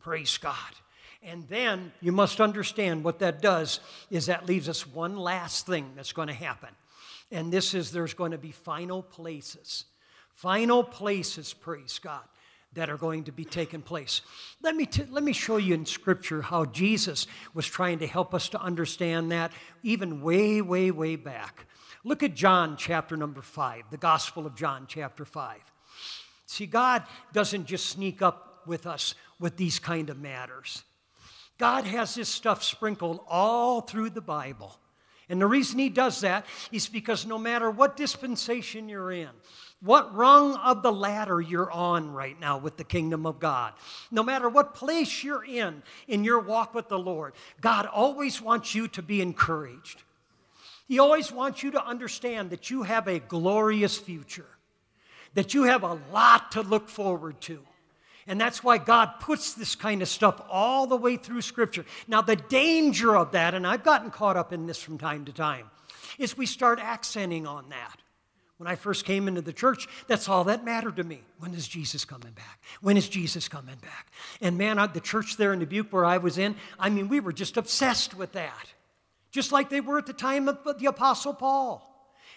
[0.00, 0.56] Praise God.
[1.22, 3.80] And then you must understand what that does
[4.10, 6.70] is that leaves us one last thing that's going to happen.
[7.30, 9.84] And this is there's going to be final places.
[10.34, 12.24] Final places, praise God
[12.74, 14.20] that are going to be taking place.
[14.62, 18.34] Let me, t- let me show you in Scripture how Jesus was trying to help
[18.34, 19.52] us to understand that
[19.82, 21.66] even way, way, way back.
[22.04, 25.58] Look at John chapter number 5, the Gospel of John chapter 5.
[26.46, 27.02] See, God
[27.32, 30.84] doesn't just sneak up with us with these kind of matters.
[31.58, 34.76] God has this stuff sprinkled all through the Bible.
[35.28, 39.30] And the reason he does that is because no matter what dispensation you're in,
[39.84, 43.74] what rung of the ladder you're on right now with the kingdom of God.
[44.10, 48.74] No matter what place you're in in your walk with the Lord, God always wants
[48.74, 50.02] you to be encouraged.
[50.88, 54.48] He always wants you to understand that you have a glorious future,
[55.34, 57.60] that you have a lot to look forward to.
[58.26, 61.84] And that's why God puts this kind of stuff all the way through Scripture.
[62.08, 65.32] Now, the danger of that, and I've gotten caught up in this from time to
[65.32, 65.70] time,
[66.18, 68.00] is we start accenting on that.
[68.58, 71.22] When I first came into the church, that's all that mattered to me.
[71.40, 72.60] When is Jesus coming back?
[72.80, 74.12] When is Jesus coming back?
[74.40, 77.32] And man, the church there in Dubuque where I was in, I mean, we were
[77.32, 78.72] just obsessed with that.
[79.32, 81.90] Just like they were at the time of the Apostle Paul.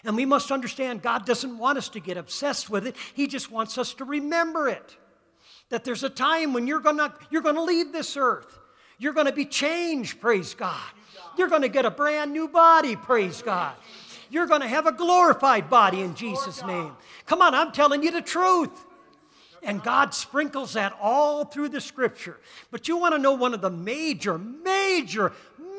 [0.04, 3.50] And we must understand God doesn't want us to get obsessed with it, He just
[3.50, 4.96] wants us to remember it.
[5.70, 8.58] That there's a time when you're gonna, you're gonna leave this earth.
[8.98, 10.90] You're gonna be changed, praise God.
[11.36, 13.74] You're gonna get a brand new body, praise God.
[14.30, 16.92] You're going to have a glorified body in Jesus' name.
[17.26, 18.86] Come on, I'm telling you the truth.
[19.62, 22.38] And God sprinkles that all through the scripture.
[22.70, 25.32] But you want to know one of the major, major,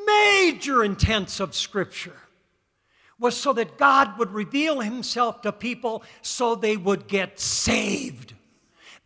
[0.06, 2.16] major intents of scripture
[3.18, 8.34] was so that God would reveal himself to people so they would get saved.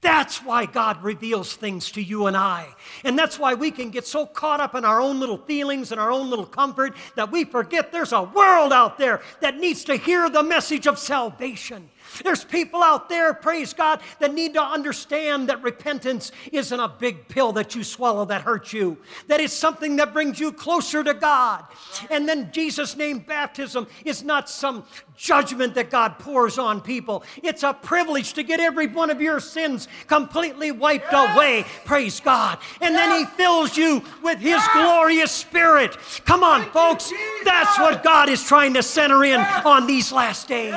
[0.05, 2.69] That's why God reveals things to you and I.
[3.05, 6.01] And that's why we can get so caught up in our own little feelings and
[6.01, 9.97] our own little comfort that we forget there's a world out there that needs to
[9.97, 11.89] hear the message of salvation.
[12.23, 17.29] There's people out there, praise God, that need to understand that repentance isn't a big
[17.29, 18.97] pill that you swallow that hurts you,
[19.27, 21.65] that it's something that brings you closer to God.
[22.11, 24.85] And then Jesus' name baptism is not some
[25.17, 29.41] judgment that God pours on people, it's a privilege to get every one of your
[29.41, 32.59] sins completely wiped away, praise God.
[32.81, 35.97] And then He fills you with His glorious Spirit.
[36.25, 37.13] Come on, folks,
[37.45, 40.75] that's what God is trying to center in on these last days.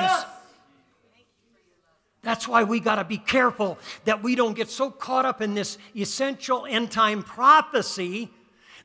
[2.22, 5.54] That's why we got to be careful that we don't get so caught up in
[5.54, 8.30] this essential end time prophecy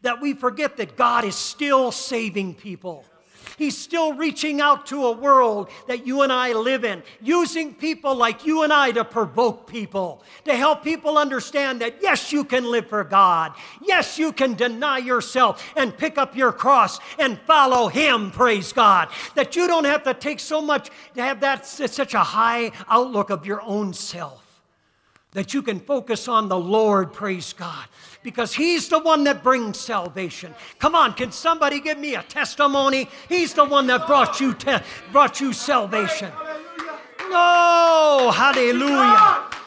[0.03, 3.05] that we forget that God is still saving people.
[3.57, 8.15] He's still reaching out to a world that you and I live in, using people
[8.15, 12.65] like you and I to provoke people, to help people understand that yes, you can
[12.65, 13.53] live for God.
[13.81, 19.09] Yes, you can deny yourself and pick up your cross and follow Him, praise God.
[19.35, 23.29] That you don't have to take so much to have that such a high outlook
[23.29, 24.39] of your own self.
[25.31, 27.87] That you can focus on the Lord, praise God
[28.23, 30.55] because He's the one that brings salvation.
[30.79, 33.09] Come on, can somebody give me a testimony?
[33.29, 34.77] He's the one that brought you, te-
[35.11, 36.31] brought you salvation.
[37.19, 39.59] Oh, hallelujah.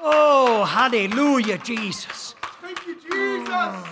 [0.00, 2.34] Oh, hallelujah, Jesus.
[2.62, 3.48] Thank you, Jesus.
[3.50, 3.88] Oh,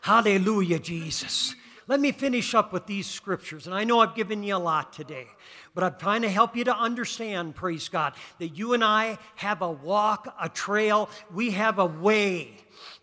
[0.00, 1.54] hallelujah, Jesus.
[1.88, 3.66] Let me finish up with these scriptures.
[3.66, 5.26] And I know I've given you a lot today,
[5.74, 9.60] but I'm trying to help you to understand, praise God, that you and I have
[9.60, 12.61] a walk, a trail, we have a way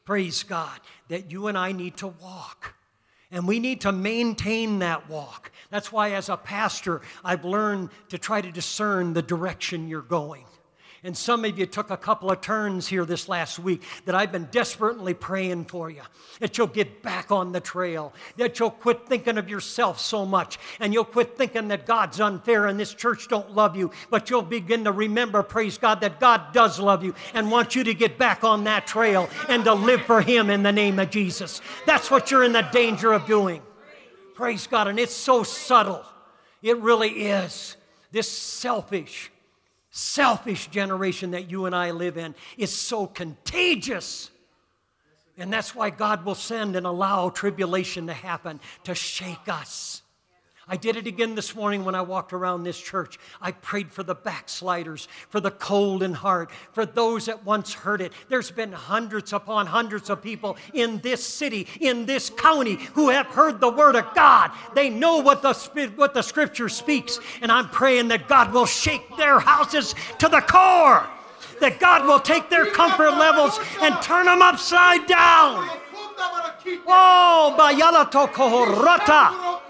[0.10, 0.80] praise God,
[1.10, 2.74] that you and I need to walk.
[3.30, 5.52] And we need to maintain that walk.
[5.70, 10.46] That's why, as a pastor, I've learned to try to discern the direction you're going.
[11.04, 14.32] And some of you took a couple of turns here this last week that I've
[14.32, 16.02] been desperately praying for you.
[16.40, 18.14] That you'll get back on the trail.
[18.38, 20.60] That you'll quit thinking of yourself so much.
[20.80, 23.92] And you'll quit thinking that God's unfair and this church don't love you.
[24.10, 27.84] But you'll begin to remember, praise God, that God does love you and wants you
[27.86, 31.10] to get back on that trail and to live for Him in the name of
[31.10, 31.62] Jesus.
[31.86, 33.62] That's what you're in the danger of doing.
[34.36, 34.88] Praise God.
[34.88, 36.04] And it's so subtle.
[36.62, 37.78] It really is.
[38.12, 39.32] This selfish,
[40.00, 44.32] selfish generation that you and I live in is so contagious.
[45.38, 50.02] And that's why God will send and allow tribulation to happen to shake us.
[50.72, 53.18] I did it again this morning when I walked around this church.
[53.42, 58.02] I prayed for the backsliders, for the cold in heart, for those that once heard
[58.02, 58.14] it.
[58.30, 63.26] There's been hundreds upon hundreds of people in this city, in this county, who have
[63.26, 64.52] heard the word of God.
[64.76, 65.54] They know what the,
[65.96, 67.20] what the scripture speaks.
[67.42, 71.08] And I'm praying that God will shake their houses to the core,
[71.62, 75.68] that God will take their comfort levels and turn them upside down.
[79.12, 79.62] Oh.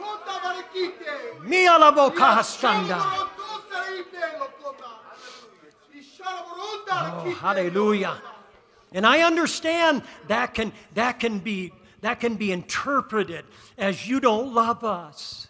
[1.44, 3.28] Mia la boca hastanda.
[7.02, 8.22] Oh, hallelujah.
[8.92, 11.72] And I understand that can, that can be
[12.02, 13.46] that can be interpreted
[13.78, 15.48] as you don't love us.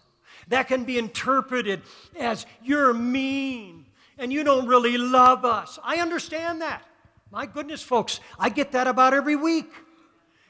[0.47, 1.81] That can be interpreted
[2.17, 3.85] as you're mean
[4.17, 5.77] and you don't really love us.
[5.83, 6.83] I understand that.
[7.31, 9.71] My goodness, folks, I get that about every week.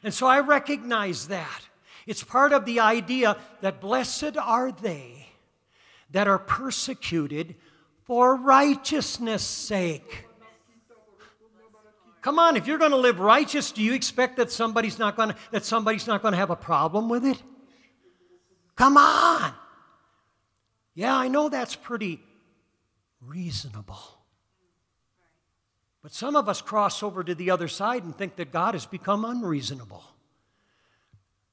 [0.04, 1.68] And so I recognize that.
[2.08, 5.19] It's part of the idea that blessed are they
[6.12, 7.56] that are persecuted
[8.04, 10.26] for righteousness' sake.
[12.22, 15.30] Come on, if you're going to live righteous, do you expect that somebody's not going
[15.30, 17.42] to, that somebody's not going to have a problem with it?
[18.76, 19.54] Come on.
[20.96, 22.20] Yeah, I know that's pretty
[23.22, 24.00] reasonable.
[26.02, 28.86] But some of us cross over to the other side and think that God has
[28.86, 30.04] become unreasonable.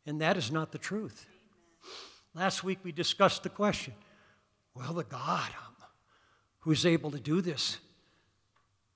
[0.05, 1.27] And that is not the truth.
[2.35, 3.95] Last week we discussed the question
[4.77, 5.75] well, the God um,
[6.61, 7.79] who's able to do this,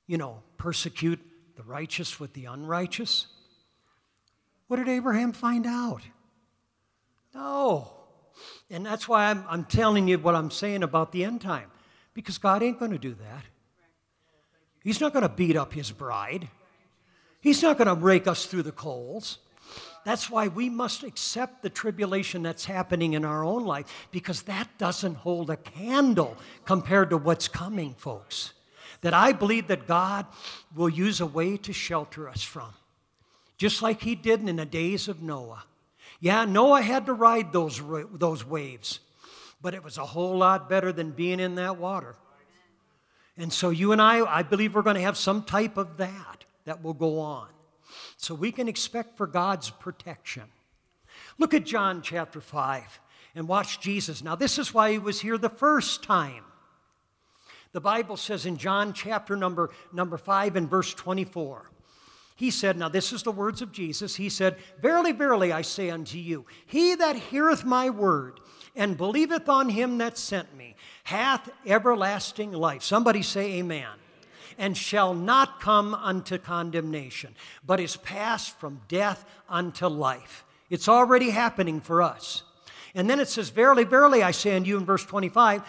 [0.07, 1.21] you know, persecute
[1.57, 3.27] the righteous with the unrighteous.
[4.67, 6.03] What did Abraham find out?
[7.35, 7.93] No.
[8.71, 11.71] And that's why I'm, I'm telling you what I'm saying about the end time,
[12.15, 13.45] because God ain't going to do that.
[14.83, 16.49] He's not going to beat up his bride.
[17.41, 19.39] He's not going to rake us through the coals.
[20.05, 24.69] That's why we must accept the tribulation that's happening in our own life because that
[24.79, 28.53] doesn't hold a candle compared to what's coming, folks.
[29.03, 30.27] That I believe that God
[30.75, 32.73] will use a way to shelter us from,
[33.59, 35.65] just like He did in the days of Noah.
[36.21, 37.81] Yeah, Noah had to ride those,
[38.13, 39.01] those waves,
[39.63, 42.15] but it was a whole lot better than being in that water.
[43.39, 46.45] And so you and I, I believe we're going to have some type of that
[46.67, 47.49] that will go on.
[48.21, 50.43] So we can expect for God's protection.
[51.39, 53.01] Look at John chapter 5
[53.35, 54.23] and watch Jesus.
[54.23, 56.45] Now, this is why he was here the first time.
[57.73, 61.71] The Bible says in John chapter number, number 5 and verse 24,
[62.37, 64.17] he said, Now this is the words of Jesus.
[64.17, 68.39] He said, Verily, verily, I say unto you, he that heareth my word
[68.77, 72.83] and believeth on him that sent me hath everlasting life.
[72.83, 74.00] Somebody say, Amen.
[74.61, 77.35] And shall not come unto condemnation,
[77.67, 80.45] but is passed from death unto life.
[80.69, 82.43] It's already happening for us.
[82.95, 85.63] And then it says, Verily, verily, I say unto you in verse 25,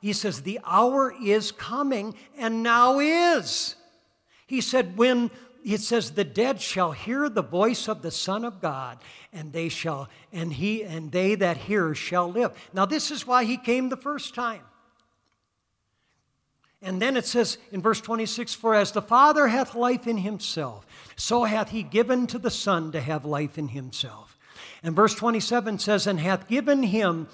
[0.00, 3.76] he says, The hour is coming and now is.
[4.46, 5.30] He said, When
[5.64, 8.98] it says, The dead shall hear the voice of the Son of God,
[9.32, 12.52] and they shall, and he and they that hear shall live.
[12.72, 14.62] Now, this is why he came the first time.
[16.82, 20.86] And then it says in verse 26 For as the Father hath life in himself,
[21.16, 24.38] so hath he given to the Son to have life in himself.
[24.82, 27.28] And verse 27 says, And hath given him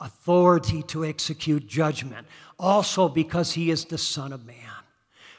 [0.00, 2.26] authority to execute judgment,
[2.58, 4.56] also because he is the Son of Man.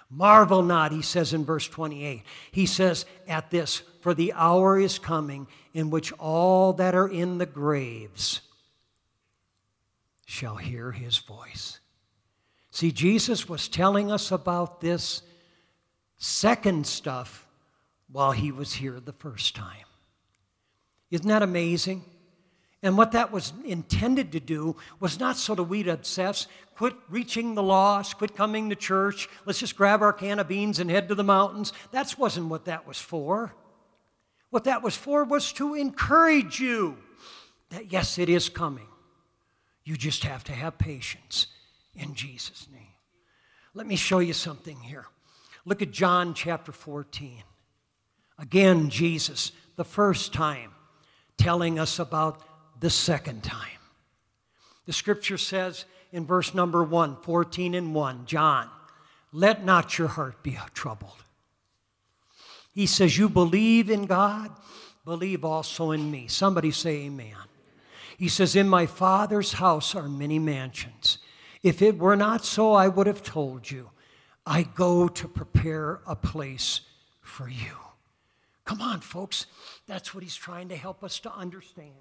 [0.10, 2.24] Marvel not, he says in verse 28.
[2.51, 7.38] He says, At this, for the hour is coming in which all that are in
[7.38, 8.41] the graves
[10.26, 11.80] shall hear his voice.
[12.80, 15.21] See, Jesus was telling us about this
[16.15, 17.45] second stuff
[18.09, 19.84] while he was here the first time.
[21.11, 22.05] Isn't that amazing?
[22.82, 27.53] And what that was intended to do was not so that we'd obsess, quit reaching
[27.53, 31.09] the lost, quit coming to church, let's just grab our can of beans and head
[31.09, 31.73] to the mountains.
[31.91, 33.53] That wasn't what that was for.
[34.51, 36.95] What that was for was to encourage you
[37.71, 38.88] that yes, it is coming.
[39.84, 41.47] You just have to have patience
[41.95, 42.81] in Jesus' name.
[43.73, 45.05] Let me show you something here.
[45.65, 47.43] Look at John chapter 14.
[48.37, 50.71] Again, Jesus, the first time,
[51.37, 52.41] telling us about
[52.79, 53.67] the second time.
[54.85, 58.69] The scripture says in verse number 1, 14 and 1, John,
[59.31, 61.23] let not your heart be troubled.
[62.73, 64.51] He says, You believe in God,
[65.05, 66.27] believe also in me.
[66.27, 67.35] Somebody say, Amen.
[68.17, 71.19] He says, In my Father's house are many mansions.
[71.62, 73.89] If it were not so, I would have told you.
[74.45, 76.82] I go to prepare a place
[77.22, 77.76] for you.
[78.66, 79.45] Come on, folks.
[79.88, 81.91] That's what he's trying to help us to understand.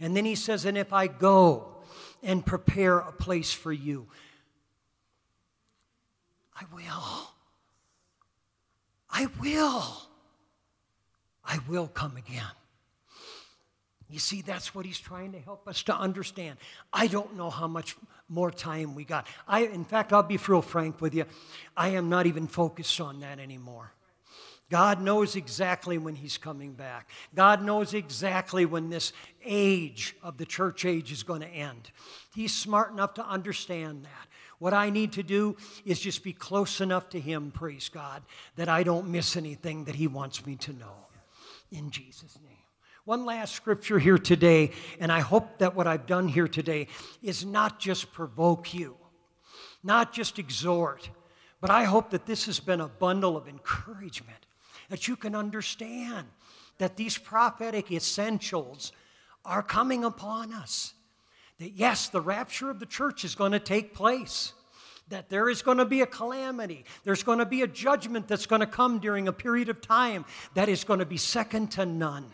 [0.00, 1.76] And then he says, And if I go
[2.22, 4.06] and prepare a place for you,
[6.54, 7.30] I will.
[9.10, 10.02] I will.
[11.44, 12.44] I will come again.
[14.12, 16.58] You see, that's what he's trying to help us to understand.
[16.92, 17.96] I don't know how much
[18.28, 19.26] more time we got.
[19.48, 21.24] I, in fact, I'll be real frank with you.
[21.74, 23.94] I am not even focused on that anymore.
[24.68, 27.08] God knows exactly when He's coming back.
[27.34, 31.90] God knows exactly when this age of the church age is going to end.
[32.34, 34.28] He's smart enough to understand that.
[34.58, 35.56] What I need to do
[35.86, 38.22] is just be close enough to Him, praise God,
[38.56, 41.06] that I don't miss anything that He wants me to know.
[41.70, 42.51] In Jesus' name.
[43.04, 46.86] One last scripture here today, and I hope that what I've done here today
[47.20, 48.96] is not just provoke you,
[49.82, 51.10] not just exhort,
[51.60, 54.46] but I hope that this has been a bundle of encouragement
[54.88, 56.28] that you can understand
[56.78, 58.92] that these prophetic essentials
[59.44, 60.94] are coming upon us.
[61.58, 64.52] That yes, the rapture of the church is going to take place.
[65.08, 66.84] That there is going to be a calamity.
[67.02, 70.24] There's going to be a judgment that's going to come during a period of time
[70.54, 72.30] that is going to be second to none.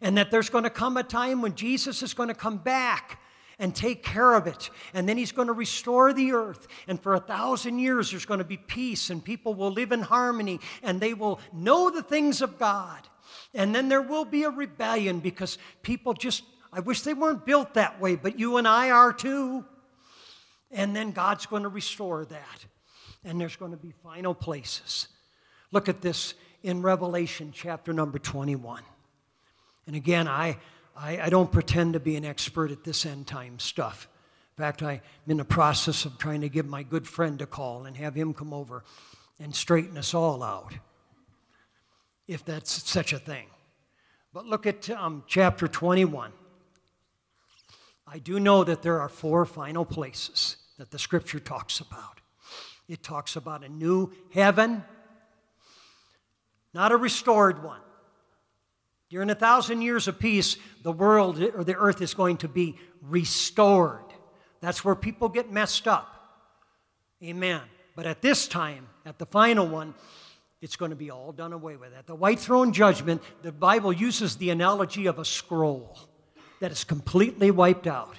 [0.00, 3.20] And that there's going to come a time when Jesus is going to come back
[3.58, 4.70] and take care of it.
[4.94, 6.68] And then he's going to restore the earth.
[6.86, 10.02] And for a thousand years, there's going to be peace, and people will live in
[10.02, 13.00] harmony, and they will know the things of God.
[13.54, 17.74] And then there will be a rebellion because people just, I wish they weren't built
[17.74, 19.64] that way, but you and I are too.
[20.70, 22.66] And then God's going to restore that.
[23.24, 25.08] And there's going to be final places.
[25.72, 28.82] Look at this in Revelation chapter number 21.
[29.88, 30.58] And again, I,
[30.94, 34.06] I, I don't pretend to be an expert at this end time stuff.
[34.54, 37.86] In fact, I'm in the process of trying to give my good friend a call
[37.86, 38.84] and have him come over
[39.40, 40.74] and straighten us all out,
[42.26, 43.46] if that's such a thing.
[44.34, 46.32] But look at um, chapter 21.
[48.06, 52.20] I do know that there are four final places that the scripture talks about.
[52.88, 54.84] It talks about a new heaven,
[56.74, 57.80] not a restored one.
[59.10, 62.76] During a thousand years of peace, the world or the earth is going to be
[63.00, 64.04] restored.
[64.60, 66.14] That's where people get messed up.
[67.22, 67.62] Amen.
[67.96, 69.94] But at this time, at the final one,
[70.60, 71.94] it's going to be all done away with.
[71.94, 75.98] At the white throne judgment, the Bible uses the analogy of a scroll
[76.60, 78.16] that is completely wiped out.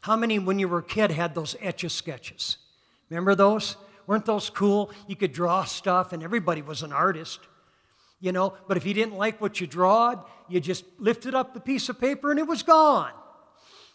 [0.00, 2.58] How many, when you were a kid, had those etch a sketches?
[3.10, 3.76] Remember those?
[4.06, 4.92] Weren't those cool?
[5.08, 7.40] You could draw stuff, and everybody was an artist,
[8.20, 8.54] you know.
[8.68, 12.00] But if you didn't like what you drawed, you just lifted up the piece of
[12.00, 13.12] paper and it was gone.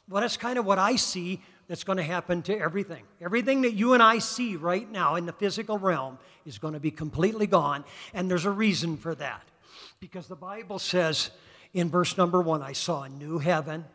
[0.10, 3.04] Well, that's kind of what I see that's going to happen to everything.
[3.22, 6.82] Everything that you and I see right now in the physical realm is going to
[6.82, 9.44] be completely gone, and there's a reason for that.
[10.02, 11.32] Because the Bible says
[11.74, 13.86] in verse number one, I saw a new heaven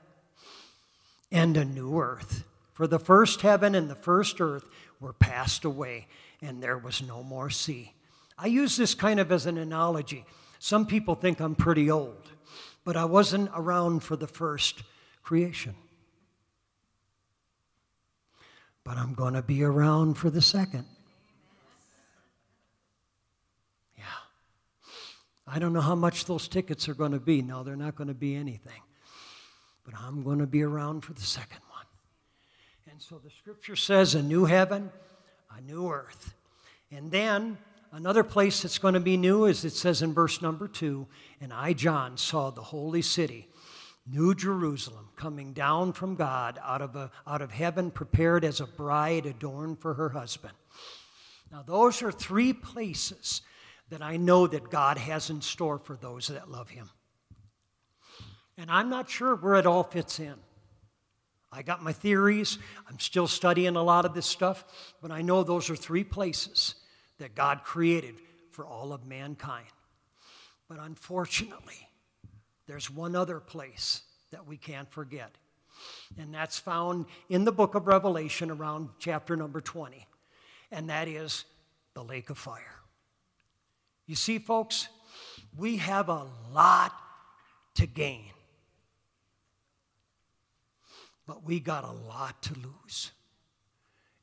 [1.31, 2.45] and a new earth.
[2.72, 4.64] For the first heaven and the first earth
[5.01, 6.07] were passed away,
[6.41, 7.93] and there was no more sea.
[8.39, 10.24] I use this kind of as an analogy.
[10.59, 12.30] Some people think I'm pretty old,
[12.84, 14.82] but I wasn't around for the first
[15.22, 15.74] creation.
[18.84, 20.84] But I'm going to be around for the second.
[23.99, 24.05] Yeah.
[25.47, 27.43] I don't know how much those tickets are going to be.
[27.43, 28.80] No, they're not going to be anything.
[29.84, 31.84] But I'm going to be around for the second one.
[32.91, 34.93] And so the scripture says a new heaven,
[35.57, 36.34] a new earth.
[36.91, 37.59] And then
[37.97, 41.07] another place that's going to be new is it says in verse number two,
[41.41, 43.49] and I, John, saw the holy city,
[44.07, 48.67] New Jerusalem, coming down from God out of, a, out of heaven, prepared as a
[48.67, 50.53] bride adorned for her husband.
[51.51, 53.41] Now, those are three places
[53.89, 56.91] that I know that God has in store for those that love Him.
[58.59, 60.35] And I'm not sure where it all fits in.
[61.51, 62.59] I got my theories.
[62.89, 64.65] I'm still studying a lot of this stuff,
[65.01, 66.75] but I know those are three places
[67.19, 68.17] that God created
[68.53, 69.67] for all of mankind.
[70.69, 71.89] But unfortunately,
[72.67, 75.31] there's one other place that we can't forget,
[76.19, 80.07] and that's found in the book of Revelation around chapter number 20,
[80.73, 81.45] and that is
[81.95, 82.81] the lake of fire.
[84.07, 84.89] You see, folks,
[85.57, 86.93] we have a lot
[87.77, 88.33] to gain
[91.27, 93.11] but we got a lot to lose.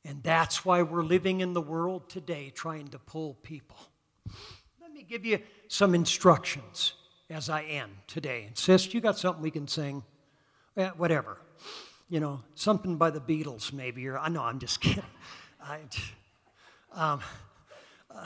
[0.04, 3.76] And that's why we're living in the world today trying to pull people.
[4.80, 5.38] Let me give you
[5.68, 6.94] some instructions
[7.30, 8.44] as I end today.
[8.48, 10.02] Insist, you got something we can sing?
[10.76, 11.38] Eh, whatever.
[12.10, 14.06] You know, something by the Beatles, maybe.
[14.06, 15.02] Or I know, I'm just kidding.
[15.62, 15.80] I,
[16.92, 17.20] um,
[18.14, 18.24] uh,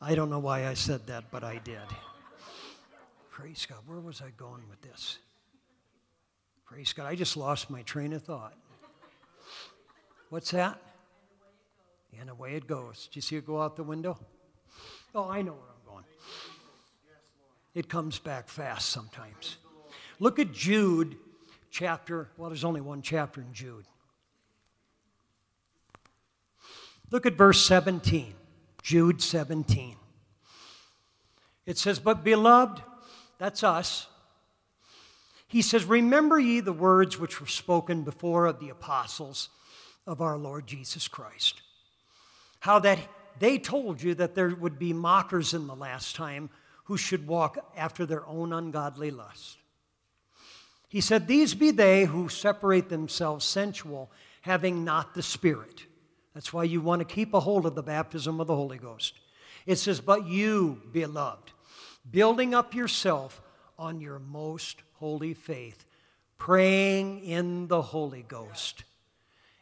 [0.00, 1.78] I don't know why I said that, but I did.
[3.30, 3.78] Praise God.
[3.86, 5.18] Where was I going with this?
[6.66, 7.06] Praise God.
[7.06, 8.54] I just lost my train of thought.
[10.32, 10.80] What's that?
[12.18, 13.10] And away it goes.
[13.12, 14.18] Do you see it go out the window?
[15.14, 16.04] Oh, I know where I'm going.
[17.74, 19.58] It comes back fast sometimes.
[20.20, 21.16] Look at Jude
[21.70, 23.84] chapter, well, there's only one chapter in Jude.
[27.10, 28.32] Look at verse 17,
[28.82, 29.96] Jude 17.
[31.66, 32.80] It says, But beloved,
[33.36, 34.06] that's us,
[35.46, 39.50] he says, Remember ye the words which were spoken before of the apostles
[40.06, 41.62] of our Lord Jesus Christ.
[42.60, 42.98] How that
[43.38, 46.50] they told you that there would be mockers in the last time
[46.84, 49.58] who should walk after their own ungodly lust.
[50.88, 54.10] He said, These be they who separate themselves sensual,
[54.42, 55.86] having not the Spirit.
[56.34, 59.14] That's why you want to keep a hold of the baptism of the Holy Ghost.
[59.64, 61.52] It says, But you, beloved,
[62.10, 63.40] building up yourself
[63.78, 65.84] on your most holy faith,
[66.36, 68.84] praying in the Holy Ghost.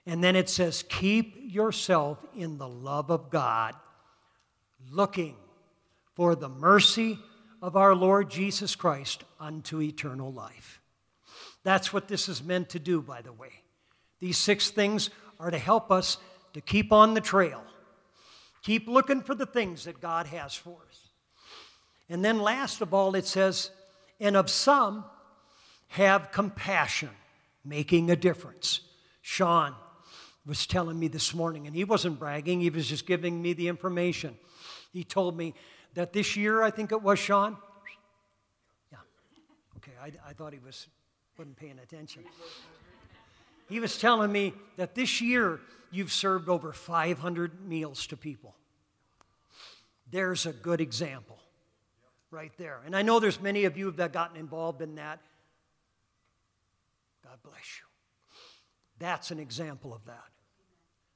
[0.06, 3.74] And then it says, Keep yourself in the love of God,
[4.90, 5.36] looking
[6.14, 7.18] for the mercy
[7.62, 10.80] of our Lord Jesus Christ unto eternal life.
[11.62, 13.52] That's what this is meant to do, by the way.
[14.20, 16.16] These six things are to help us
[16.54, 17.62] to keep on the trail,
[18.62, 21.08] keep looking for the things that God has for us.
[22.08, 23.70] And then, last of all, it says,
[24.18, 25.04] And of some,
[25.88, 27.10] have compassion,
[27.64, 28.80] making a difference.
[29.22, 29.74] Sean
[30.46, 33.68] was telling me this morning, and he wasn't bragging, he was just giving me the
[33.68, 34.36] information.
[34.92, 35.54] He told me
[35.94, 37.56] that this year, I think it was Sean.
[38.90, 38.98] Yeah.
[39.76, 40.86] Okay, I, I thought he was
[41.40, 42.22] wasn't paying attention.
[43.70, 45.58] He was telling me that this year
[45.90, 48.54] you've served over 500 meals to people.
[50.10, 51.38] There's a good example
[52.30, 52.80] right there.
[52.84, 55.20] And I know there's many of you that gotten involved in that.
[57.24, 57.89] God bless you.
[59.00, 60.24] That's an example of that.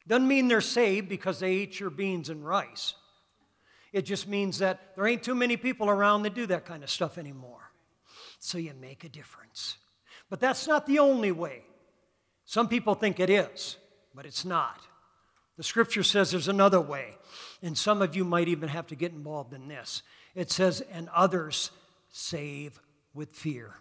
[0.08, 2.94] Doesn't mean they're saved because they eat your beans and rice.
[3.92, 6.90] It just means that there ain't too many people around that do that kind of
[6.90, 7.70] stuff anymore.
[8.40, 9.76] So you make a difference.
[10.28, 11.62] But that's not the only way.
[12.44, 13.76] Some people think it is,
[14.14, 14.80] but it's not.
[15.56, 17.16] The scripture says there's another way,
[17.62, 20.02] and some of you might even have to get involved in this.
[20.34, 21.70] It says, and others
[22.10, 22.80] save
[23.14, 23.76] with fear.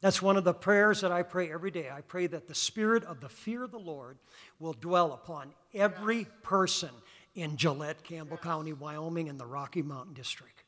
[0.00, 1.90] That's one of the prayers that I pray every day.
[1.90, 4.16] I pray that the spirit of the fear of the Lord
[4.58, 6.90] will dwell upon every person
[7.34, 10.64] in Gillette, Campbell County, Wyoming, and the Rocky Mountain District.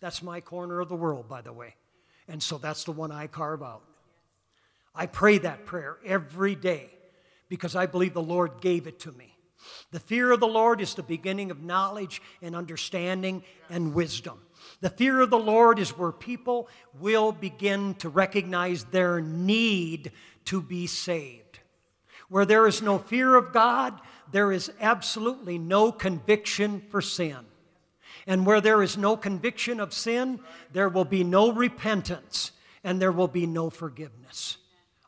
[0.00, 1.74] That's my corner of the world, by the way.
[2.28, 3.82] And so that's the one I carve out.
[4.94, 6.90] I pray that prayer every day
[7.48, 9.34] because I believe the Lord gave it to me.
[9.90, 14.40] The fear of the Lord is the beginning of knowledge and understanding and wisdom.
[14.80, 16.68] The fear of the Lord is where people
[17.00, 20.12] will begin to recognize their need
[20.46, 21.58] to be saved.
[22.28, 24.00] Where there is no fear of God,
[24.30, 27.38] there is absolutely no conviction for sin.
[28.26, 30.40] And where there is no conviction of sin,
[30.72, 32.52] there will be no repentance
[32.84, 34.58] and there will be no forgiveness.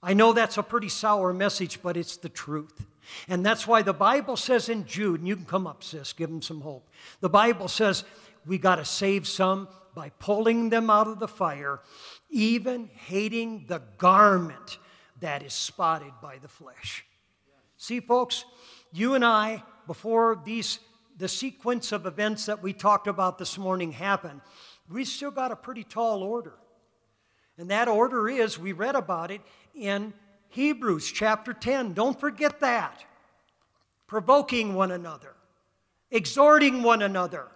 [0.02, 2.86] I know that's a pretty sour message, but it's the truth.
[3.28, 6.30] And that's why the Bible says in Jude, and you can come up, sis, give
[6.30, 6.88] them some hope.
[7.20, 8.04] The Bible says
[8.46, 11.80] we got to save some by pulling them out of the fire,
[12.28, 14.78] even hating the garment
[15.20, 17.04] that is spotted by the flesh.
[17.76, 18.44] See, folks,
[18.92, 20.78] you and I, before these
[21.20, 24.40] the sequence of events that we talked about this morning happened,
[24.90, 26.54] we still got a pretty tall order.
[27.58, 29.42] And that order is, we read about it
[29.74, 30.14] in
[30.48, 31.92] Hebrews chapter 10.
[31.92, 33.04] Don't forget that.
[34.06, 35.34] Provoking one another,
[36.10, 37.48] exhorting one another.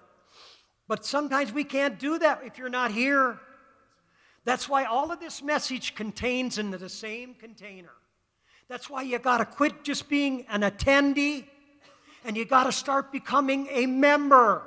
[0.87, 3.39] But sometimes we can't do that if you're not here.
[4.45, 7.93] That's why all of this message contains into the same container.
[8.69, 11.47] That's why you got to quit just being an attendee
[12.25, 14.63] and you got to start becoming a member.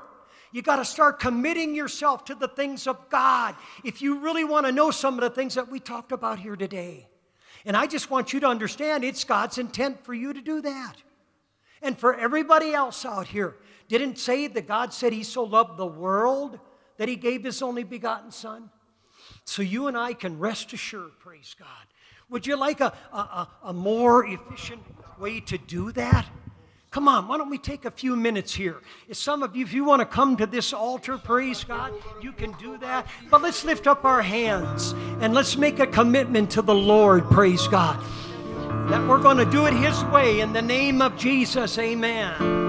[0.51, 4.65] You got to start committing yourself to the things of God if you really want
[4.65, 7.07] to know some of the things that we talked about here today.
[7.65, 10.95] And I just want you to understand it's God's intent for you to do that.
[11.82, 13.55] And for everybody else out here,
[13.88, 16.60] didn't say that God said He so loved the world
[16.98, 18.70] that He gave His only begotten Son?
[19.46, 21.68] So you and I can rest assured, praise God.
[22.30, 24.82] Would you like a, a, a more efficient
[25.20, 26.26] way to do that?
[26.92, 28.78] Come on, why don't we take a few minutes here?
[29.08, 32.32] If some of you, if you want to come to this altar, praise God, you
[32.32, 33.08] can do that.
[33.30, 37.68] But let's lift up our hands and let's make a commitment to the Lord, praise
[37.68, 38.04] God.
[38.90, 42.66] That we're going to do it His way in the name of Jesus, amen.